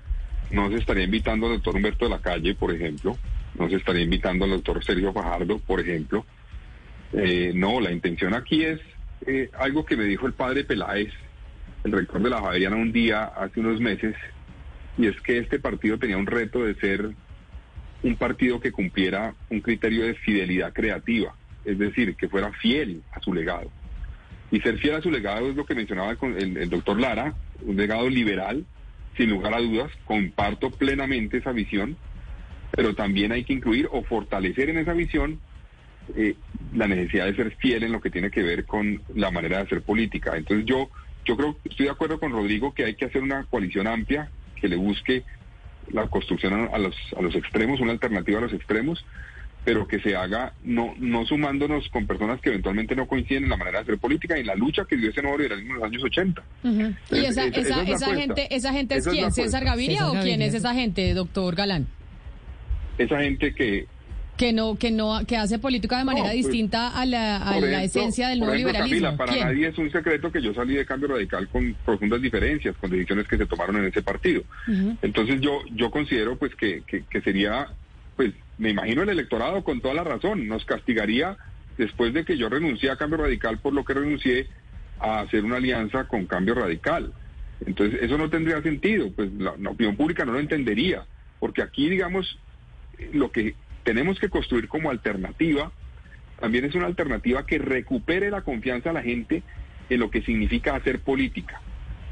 [0.50, 3.14] no se estaría invitando al doctor Humberto de la Calle, por ejemplo,
[3.58, 6.24] no se estaría invitando al doctor Sergio Fajardo, por ejemplo.
[7.12, 8.80] Eh, no, la intención aquí es
[9.26, 11.12] eh, algo que me dijo el padre Peláez,
[11.84, 14.16] el rector de la Javeriana, un día hace unos meses,
[14.96, 17.10] y es que este partido tenía un reto de ser
[18.02, 21.34] un partido que cumpliera un criterio de fidelidad creativa,
[21.66, 23.70] es decir, que fuera fiel a su legado.
[24.50, 27.76] Y ser fiel a su legado es lo que mencionaba el, el doctor Lara, un
[27.76, 28.64] legado liberal,
[29.16, 31.96] sin lugar a dudas, comparto plenamente esa visión,
[32.70, 35.40] pero también hay que incluir o fortalecer en esa visión
[36.16, 36.36] eh,
[36.74, 39.64] la necesidad de ser fiel en lo que tiene que ver con la manera de
[39.64, 40.36] hacer política.
[40.36, 40.88] Entonces yo,
[41.24, 44.68] yo creo, estoy de acuerdo con Rodrigo que hay que hacer una coalición amplia que
[44.68, 45.24] le busque
[45.90, 49.04] la construcción a los, a los extremos, una alternativa a los extremos,
[49.64, 53.56] pero que se haga no, no sumándonos con personas que eventualmente no coinciden en la
[53.56, 55.88] manera de hacer política y en la lucha que dio ese nuevo liberalismo en los
[55.88, 56.42] años 80.
[57.10, 59.30] ¿Y esa, esa, esa, gente, esa gente es quién?
[59.32, 61.86] ¿César Gaviria o quién es esa gente, doctor Galán?
[62.96, 63.86] Esa gente que
[64.38, 67.82] que no que no que hace política de manera pues, distinta a la, a la
[67.82, 69.16] esencia del nuevo liberalismo.
[69.16, 72.88] para nadie es un secreto que yo salí de cambio radical con profundas diferencias con
[72.88, 74.42] decisiones que se tomaron en ese partido.
[75.02, 77.66] Entonces yo yo considero pues que, que, que sería
[78.18, 81.36] pues me imagino el electorado con toda la razón, nos castigaría
[81.76, 84.48] después de que yo renuncié a Cambio Radical por lo que renuncié
[84.98, 87.12] a hacer una alianza con Cambio Radical.
[87.64, 91.04] Entonces, eso no tendría sentido, pues la, opinión pública no lo entendería,
[91.38, 92.40] porque aquí, digamos,
[93.12, 93.54] lo que
[93.84, 95.70] tenemos que construir como alternativa
[96.40, 99.44] también es una alternativa que recupere la confianza a la gente
[99.90, 101.60] en lo que significa hacer política.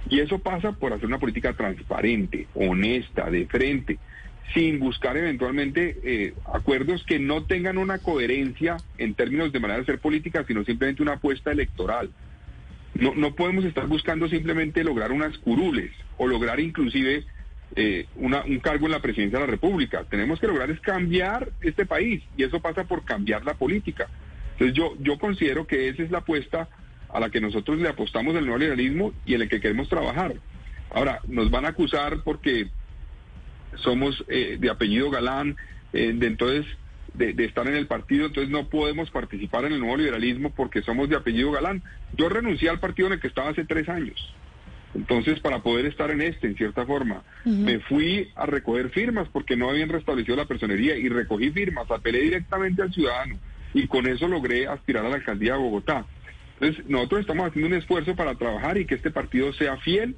[0.09, 3.99] Y eso pasa por hacer una política transparente, honesta, de frente,
[4.55, 9.83] sin buscar eventualmente eh, acuerdos que no tengan una coherencia en términos de manera de
[9.83, 12.11] hacer política, sino simplemente una apuesta electoral.
[12.95, 17.25] No, no podemos estar buscando simplemente lograr unas curules o lograr inclusive
[17.75, 20.05] eh, una, un cargo en la presidencia de la República.
[20.09, 24.09] Tenemos que lograr es cambiar este país y eso pasa por cambiar la política.
[24.53, 26.69] Entonces yo, yo considero que esa es la apuesta
[27.11, 30.37] a la que nosotros le apostamos del neoliberalismo y en el que queremos trabajar.
[30.91, 32.69] Ahora, nos van a acusar porque
[33.77, 35.57] somos eh, de apellido Galán,
[35.93, 36.67] eh, de entonces
[37.15, 41.09] de, estar en el partido, entonces no podemos participar en el nuevo liberalismo porque somos
[41.09, 41.83] de apellido Galán.
[42.17, 44.35] Yo renuncié al partido en el que estaba hace tres años.
[44.95, 49.57] Entonces, para poder estar en este, en cierta forma, me fui a recoger firmas porque
[49.57, 53.37] no habían restablecido la personería y recogí firmas, apelé directamente al ciudadano
[53.75, 56.07] y con eso logré aspirar a la alcaldía de Bogotá.
[56.59, 60.17] Entonces, nosotros estamos haciendo un esfuerzo para trabajar y que este partido sea fiel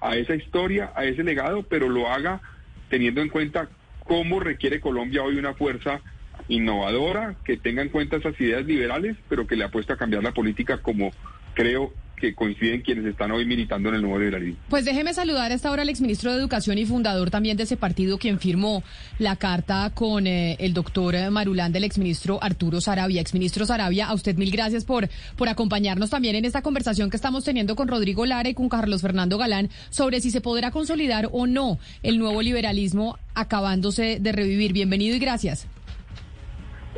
[0.00, 2.42] a esa historia, a ese legado, pero lo haga
[2.88, 3.68] teniendo en cuenta
[4.04, 6.00] cómo requiere Colombia hoy una fuerza
[6.48, 10.32] innovadora, que tenga en cuenta esas ideas liberales, pero que le apuesta a cambiar la
[10.32, 11.12] política como
[11.54, 14.60] creo que coinciden quienes están hoy militando en el nuevo liberalismo.
[14.68, 17.76] Pues déjeme saludar a esta hora al exministro de Educación y fundador también de ese
[17.76, 18.82] partido, quien firmó
[19.18, 23.20] la carta con eh, el doctor Marulán del exministro Arturo Sarabia.
[23.20, 27.44] Exministro Sarabia, a usted mil gracias por, por acompañarnos también en esta conversación que estamos
[27.44, 31.46] teniendo con Rodrigo Lara y con Carlos Fernando Galán sobre si se podrá consolidar o
[31.46, 34.72] no el nuevo liberalismo acabándose de revivir.
[34.72, 35.66] Bienvenido y gracias.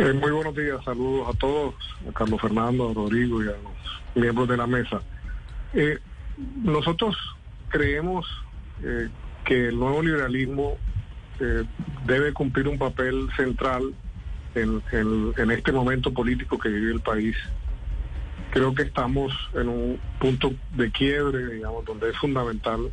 [0.00, 1.74] Eh, muy buenos días, saludos a todos,
[2.08, 5.02] a Carlos Fernando, a Rodrigo y a los miembros de la mesa.
[5.74, 5.98] Eh,
[6.62, 7.14] nosotros
[7.68, 8.26] creemos
[8.82, 9.10] eh,
[9.44, 10.78] que el nuevo liberalismo
[11.38, 11.64] eh,
[12.06, 13.92] debe cumplir un papel central
[14.54, 17.36] en, en, este momento político que vive el país.
[18.52, 22.90] Creo que estamos en un punto de quiebre, digamos, donde es fundamental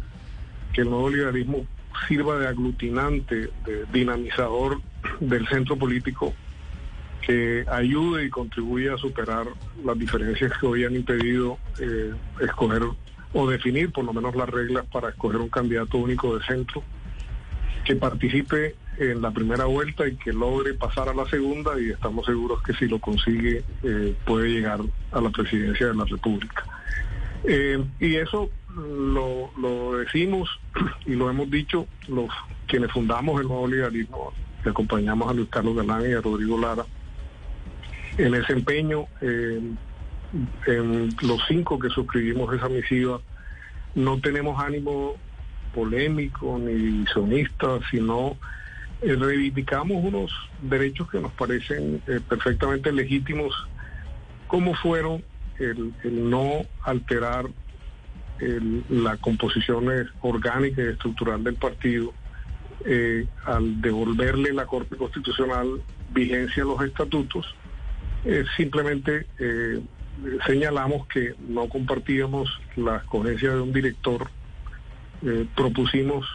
[0.73, 1.65] que el nuevo liberalismo
[2.05, 4.81] sirva de aglutinante, de dinamizador
[5.21, 6.33] del centro político
[7.27, 9.47] que ayude y contribuya a superar
[9.83, 12.83] las diferencias que hoy han impedido eh, escoger
[13.33, 16.81] o definir por lo menos las reglas para escoger un candidato único de centro.
[17.83, 22.25] que participe en la primera vuelta y que logre pasar a la segunda y estamos
[22.25, 24.79] seguros que si lo consigue eh, puede llegar
[25.11, 26.65] a la presidencia de la República.
[27.43, 30.49] Eh, y eso lo, decimos
[31.05, 32.29] y lo hemos dicho los
[32.67, 36.85] quienes fundamos el nuevo liberalismo, que acompañamos a Luis Carlos Galán y a Rodrigo Lara
[38.17, 39.77] en ese empeño, en
[41.21, 43.19] los cinco que suscribimos esa misiva,
[43.95, 45.15] no tenemos ánimo
[45.73, 48.37] polémico ni divisionista, sino
[49.01, 53.53] eh, reivindicamos unos derechos que nos parecen eh, perfectamente legítimos,
[54.47, 55.23] como fueron
[55.59, 55.93] el,
[56.31, 57.47] no alterar
[58.89, 59.85] la composición
[60.21, 62.13] orgánica y estructural del partido,
[62.85, 67.55] eh, al devolverle la Corte Constitucional vigencia a los estatutos,
[68.55, 69.25] simplemente
[70.45, 74.29] señalamos que no compartíamos la escogencia de un director,
[75.55, 76.25] propusimos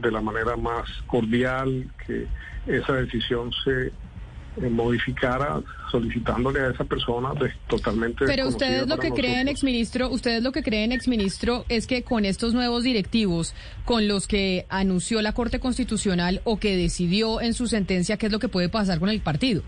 [0.00, 2.26] de la manera más cordial que
[2.66, 5.60] esa decisión se eh, modificara
[5.90, 10.62] solicitándole a esa persona de, totalmente pero ustedes lo que creen exministro ustedes lo que
[10.62, 13.54] creen exministro es que con estos nuevos directivos
[13.84, 18.32] con los que anunció la Corte Constitucional o que decidió en su sentencia qué es
[18.32, 19.62] lo que puede pasar con el partido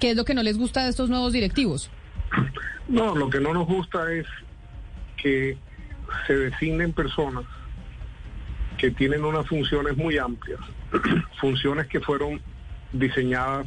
[0.00, 1.90] qué es lo que no les gusta de estos nuevos directivos
[2.88, 4.26] no lo que no nos gusta es
[5.16, 5.56] que
[6.26, 7.44] se designen personas
[8.78, 10.60] que tienen unas funciones muy amplias,
[11.40, 12.40] funciones que fueron
[12.92, 13.66] diseñadas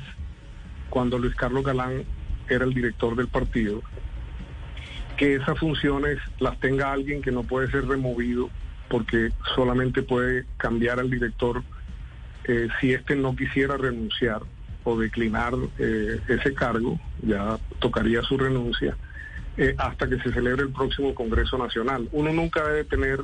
[0.89, 2.03] cuando Luis Carlos Galán
[2.49, 3.81] era el director del partido,
[5.15, 8.49] que esas funciones las tenga alguien que no puede ser removido
[8.89, 11.63] porque solamente puede cambiar al director
[12.45, 14.41] eh, si éste no quisiera renunciar
[14.83, 18.97] o declinar eh, ese cargo, ya tocaría su renuncia,
[19.57, 22.09] eh, hasta que se celebre el próximo Congreso Nacional.
[22.11, 23.19] Uno nunca debe tener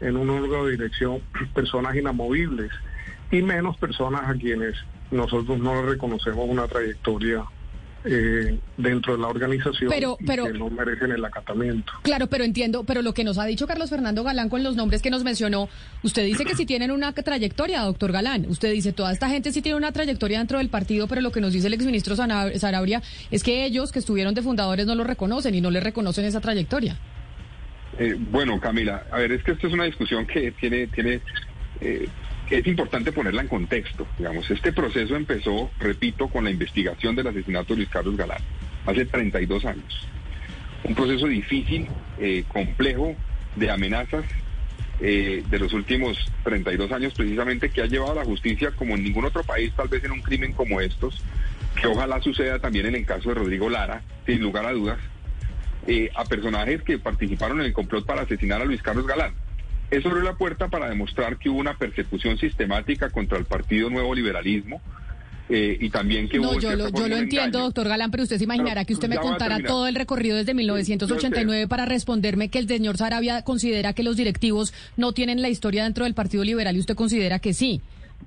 [0.00, 1.20] en un órgano de dirección
[1.54, 2.70] personas inamovibles
[3.30, 4.74] y menos personas a quienes
[5.10, 7.44] nosotros no reconocemos una trayectoria
[8.04, 11.92] eh, dentro de la organización pero, pero, que no merecen el acatamiento.
[12.02, 15.00] Claro, pero entiendo, pero lo que nos ha dicho Carlos Fernando Galán con los nombres
[15.02, 15.68] que nos mencionó,
[16.02, 19.62] usted dice que si tienen una trayectoria, doctor Galán, usted dice toda esta gente sí
[19.62, 23.42] tiene una trayectoria dentro del partido, pero lo que nos dice el exministro Sarabria es
[23.42, 26.98] que ellos que estuvieron de fundadores no lo reconocen y no le reconocen esa trayectoria.
[27.98, 31.20] Eh, bueno, Camila, a ver, es que esto es una discusión que tiene, tiene,
[31.80, 32.08] eh,
[32.50, 34.06] es importante ponerla en contexto.
[34.18, 38.42] Digamos, este proceso empezó, repito, con la investigación del asesinato de Luis Carlos Galán,
[38.86, 40.08] hace 32 años.
[40.84, 41.88] Un proceso difícil,
[42.18, 43.14] eh, complejo,
[43.56, 44.24] de amenazas
[45.00, 49.24] de los últimos 32 años, precisamente, que ha llevado a la justicia como en ningún
[49.24, 51.20] otro país, tal vez en un crimen como estos,
[51.80, 54.98] que ojalá suceda también en el caso de Rodrigo Lara, sin lugar a dudas
[55.86, 59.34] eh, a personajes que participaron en el complot para asesinar a Luis Carlos Galán.
[59.96, 64.14] Eso abrió la puerta para demostrar que hubo una persecución sistemática contra el Partido Nuevo
[64.14, 64.80] Liberalismo.
[65.50, 68.44] Eh, y también que no, yo lo, yo lo entiendo, doctor Galán, pero usted se
[68.44, 72.96] imaginará que usted me contara todo el recorrido desde 1989 para responderme que el señor
[72.96, 76.94] Sarabia considera que los directivos no tienen la historia dentro del Partido Liberal y usted
[76.94, 77.82] considera que sí.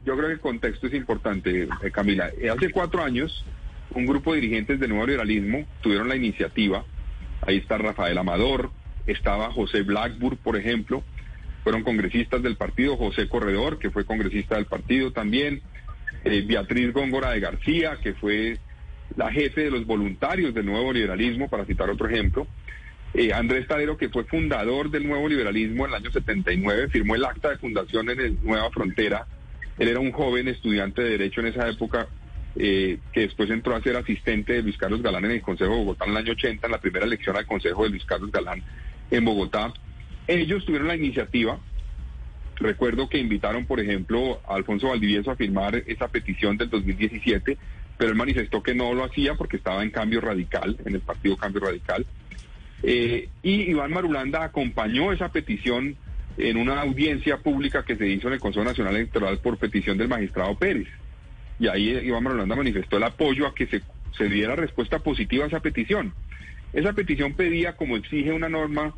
[0.06, 2.30] Yo creo que el contexto es importante, eh, Camila.
[2.56, 3.44] hace cuatro años,
[3.96, 6.86] un grupo de dirigentes del Nuevo Liberalismo tuvieron la iniciativa
[7.42, 8.72] Ahí está Rafael Amador,
[9.06, 11.04] estaba José Blackburn, por ejemplo,
[11.68, 15.62] fueron congresistas del partido, José Corredor, que fue congresista del partido también,
[16.24, 18.58] eh, Beatriz Góngora de García, que fue
[19.18, 22.48] la jefe de los voluntarios del nuevo liberalismo, para citar otro ejemplo,
[23.14, 27.26] eh, Andrés Tadero, que fue fundador del nuevo liberalismo en el año 79, firmó el
[27.26, 29.28] acta de fundación en el Nueva Frontera,
[29.78, 32.08] él era un joven estudiante de Derecho en esa época,
[32.56, 35.80] eh, que después entró a ser asistente de Luis Carlos Galán en el Consejo de
[35.80, 38.64] Bogotá en el año 80, en la primera elección al Consejo de Luis Carlos Galán
[39.12, 39.74] en Bogotá.
[40.28, 41.60] Ellos tuvieron la iniciativa.
[42.58, 47.58] Recuerdo que invitaron, por ejemplo, a Alfonso Valdivieso a firmar esa petición del 2017,
[47.98, 51.38] pero él manifestó que no lo hacía porque estaba en cambio radical, en el partido
[51.38, 52.06] Cambio Radical.
[52.84, 55.96] Eh, y Iván Marulanda acompañó esa petición
[56.38, 60.08] en una audiencia pública que se hizo en el Consejo Nacional Electoral por petición del
[60.08, 60.88] magistrado Pérez
[61.60, 63.82] y ahí Iván Marulanda manifestó el apoyo a que se,
[64.18, 66.14] se diera respuesta positiva a esa petición.
[66.74, 68.94] Esa petición pedía, como exige una norma,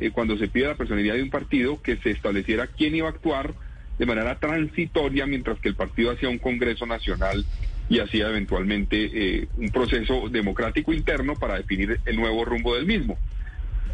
[0.00, 3.10] eh, cuando se pide la personalidad de un partido, que se estableciera quién iba a
[3.10, 3.54] actuar
[3.98, 7.44] de manera transitoria mientras que el partido hacía un Congreso Nacional
[7.90, 13.18] y hacía eventualmente eh, un proceso democrático interno para definir el nuevo rumbo del mismo.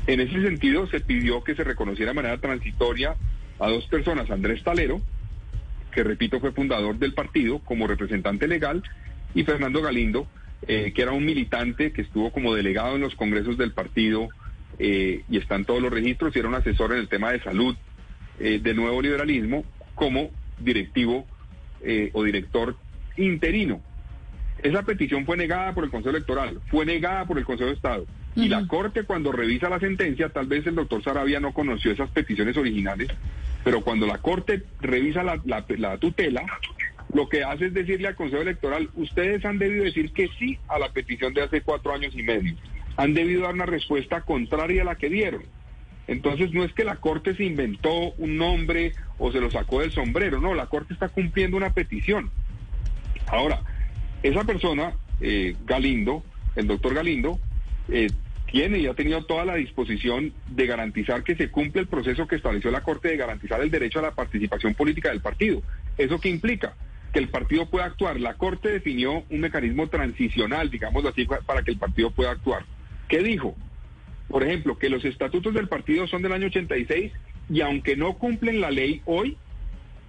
[0.06, 3.16] En ese sentido, se pidió que se reconociera de manera transitoria
[3.58, 5.00] a dos personas, Andrés Talero,
[5.90, 8.82] que repito fue fundador del partido como representante legal,
[9.34, 10.28] y Fernando Galindo,
[10.68, 14.28] eh, que era un militante que estuvo como delegado en los congresos del partido
[14.78, 17.42] eh, y está en todos los registros y era un asesor en el tema de
[17.42, 17.76] salud
[18.38, 19.64] eh, del nuevo liberalismo,
[19.94, 21.26] como directivo
[21.82, 22.76] eh, o director
[23.16, 23.80] interino.
[24.62, 28.06] Esa petición fue negada por el Consejo Electoral, fue negada por el Consejo de Estado.
[28.34, 32.10] Y la Corte cuando revisa la sentencia, tal vez el doctor Sarabia no conoció esas
[32.10, 33.08] peticiones originales,
[33.64, 36.44] pero cuando la Corte revisa la, la tutela,
[37.14, 40.78] lo que hace es decirle al Consejo Electoral, ustedes han debido decir que sí a
[40.78, 42.54] la petición de hace cuatro años y medio.
[42.96, 45.42] Han debido dar una respuesta contraria a la que dieron.
[46.06, 49.92] Entonces no es que la Corte se inventó un nombre o se lo sacó del
[49.92, 52.30] sombrero, no, la Corte está cumpliendo una petición.
[53.26, 53.60] Ahora,
[54.22, 56.22] esa persona, eh, Galindo,
[56.54, 57.40] el doctor Galindo,
[57.88, 58.08] eh,
[58.50, 62.36] tiene y ha tenido toda la disposición de garantizar que se cumple el proceso que
[62.36, 65.62] estableció la Corte de garantizar el derecho a la participación política del partido.
[65.98, 66.74] ¿Eso qué implica?
[67.12, 68.20] Que el partido pueda actuar.
[68.20, 72.64] La Corte definió un mecanismo transicional, digamos así, para que el partido pueda actuar.
[73.08, 73.54] ¿Qué dijo?
[74.28, 77.12] Por ejemplo, que los estatutos del partido son del año 86
[77.48, 79.36] y aunque no cumplen la ley hoy,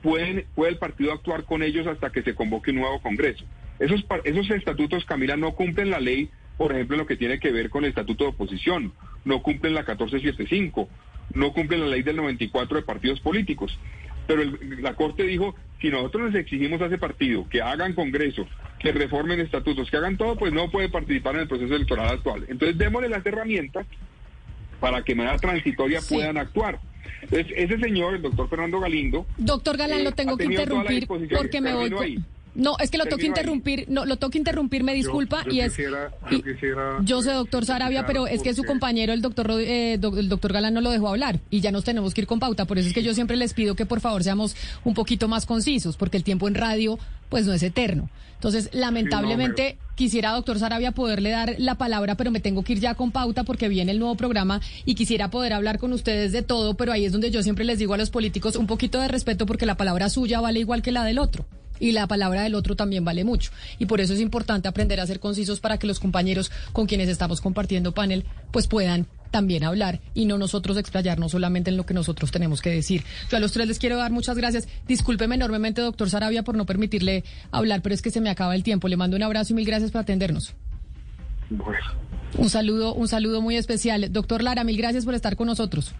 [0.02, 3.45] pueden, puede el partido actuar con ellos hasta que se convoque un nuevo Congreso.
[3.80, 7.52] Esos, esos estatutos, Camila, no cumplen la ley, por ejemplo, en lo que tiene que
[7.52, 8.93] ver con el estatuto de oposición,
[9.24, 10.89] no cumplen la 1475,
[11.36, 13.78] no cumplen la ley del 94 de partidos políticos.
[14.26, 14.43] Pero
[14.80, 18.47] la Corte dijo, si nosotros les exigimos a ese partido que hagan Congreso,
[18.80, 22.45] que reformen estatutos, que hagan todo, pues no puede participar en el proceso electoral actual.
[22.47, 23.86] Entonces démosle las herramientas
[24.80, 26.80] para que de manera transitoria puedan actuar.
[27.21, 29.25] Entonces, ese señor, el doctor Fernando Galindo...
[29.38, 32.23] Doctor Galán, lo eh, tengo que interrumpir porque me voy...
[32.58, 35.60] No, es que lo tengo que interrumpir, no, lo tengo que interrumpir, me disculpa, y
[35.60, 35.78] es...
[35.78, 40.28] yo, quisiera, yo sé, doctor Sarabia, pero es que su compañero, el doctor, eh, el
[40.28, 42.80] doctor Galán, no lo dejó hablar, y ya nos tenemos que ir con pauta, por
[42.80, 45.97] eso es que yo siempre les pido que por favor seamos un poquito más concisos,
[45.97, 46.97] porque el tiempo en radio,
[47.30, 48.10] pues no es eterno.
[48.34, 52.95] Entonces, lamentablemente, quisiera, doctor Sarabia, poderle dar la palabra, pero me tengo que ir ya
[52.95, 56.76] con pauta porque viene el nuevo programa y quisiera poder hablar con ustedes de todo,
[56.76, 59.45] pero ahí es donde yo siempre les digo a los políticos un poquito de respeto
[59.45, 61.45] porque la palabra suya vale igual que la del otro
[61.80, 63.51] y la palabra del otro también vale mucho.
[63.80, 67.09] Y por eso es importante aprender a ser concisos para que los compañeros con quienes
[67.09, 71.93] estamos compartiendo panel pues puedan también hablar y no nosotros explayarnos solamente en lo que
[71.93, 73.03] nosotros tenemos que decir.
[73.30, 74.67] Yo a los tres les quiero dar muchas gracias.
[74.88, 78.63] Discúlpeme enormemente, doctor Sarabia, por no permitirle hablar, pero es que se me acaba el
[78.63, 78.88] tiempo.
[78.88, 80.53] Le mando un abrazo y mil gracias por atendernos.
[82.38, 84.11] Un saludo, un saludo muy especial.
[84.11, 85.93] Doctor Lara, mil gracias por estar con nosotros.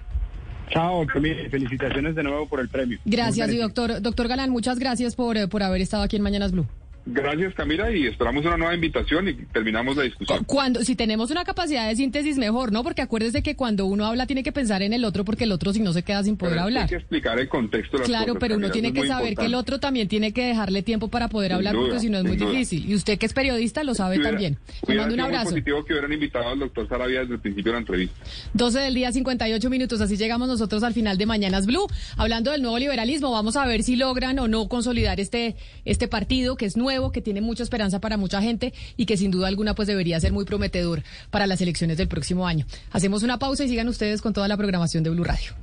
[0.70, 1.06] Chao,
[1.50, 3.00] felicitaciones de nuevo por el premio.
[3.06, 6.52] Gracias, y doctor, doctor Galán, muchas gracias por, eh, por haber estado aquí en Mañanas
[6.52, 6.68] Blue.
[7.10, 10.44] Gracias, Camila, y esperamos una nueva invitación y terminamos la discusión.
[10.46, 12.84] Cuando, si tenemos una capacidad de síntesis, mejor, ¿no?
[12.84, 15.72] Porque acuérdese que cuando uno habla tiene que pensar en el otro, porque el otro
[15.72, 16.84] si no se queda sin poder hablar.
[16.84, 17.98] Hay que explicar el contexto.
[17.98, 21.08] De claro, pero uno tiene que saber que el otro también tiene que dejarle tiempo
[21.08, 22.90] para poder hablar, porque si no es muy difícil.
[22.90, 24.58] Y usted que es periodista lo sabe también.
[24.88, 25.52] Le mando un abrazo.
[25.52, 28.16] Positivo que hubieran invitado al doctor Sarabia desde el principio de la entrevista.
[28.54, 30.02] 12 del día, 58 minutos.
[30.02, 31.88] Así llegamos nosotros al final de Mañanas Blue.
[32.18, 35.56] Hablando del nuevo liberalismo, vamos a ver si logran o no consolidar este,
[35.86, 39.18] este partido que es nuevo, que tiene mucha esperanza esperanza para mucha gente y que
[39.18, 42.66] sin duda alguna pues debería ser muy prometedor para las elecciones del próximo año.
[42.92, 45.54] Hacemos una pausa y sigan ustedes con toda la programación de Blue Radio.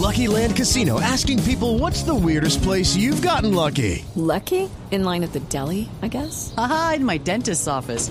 [0.00, 4.04] Lucky Land Casino asking people what's the weirdest place you've gotten lucky?
[4.16, 4.68] Lucky?
[4.90, 6.52] In line at the deli, I guess.
[6.56, 8.10] Aha, in my dentist's office.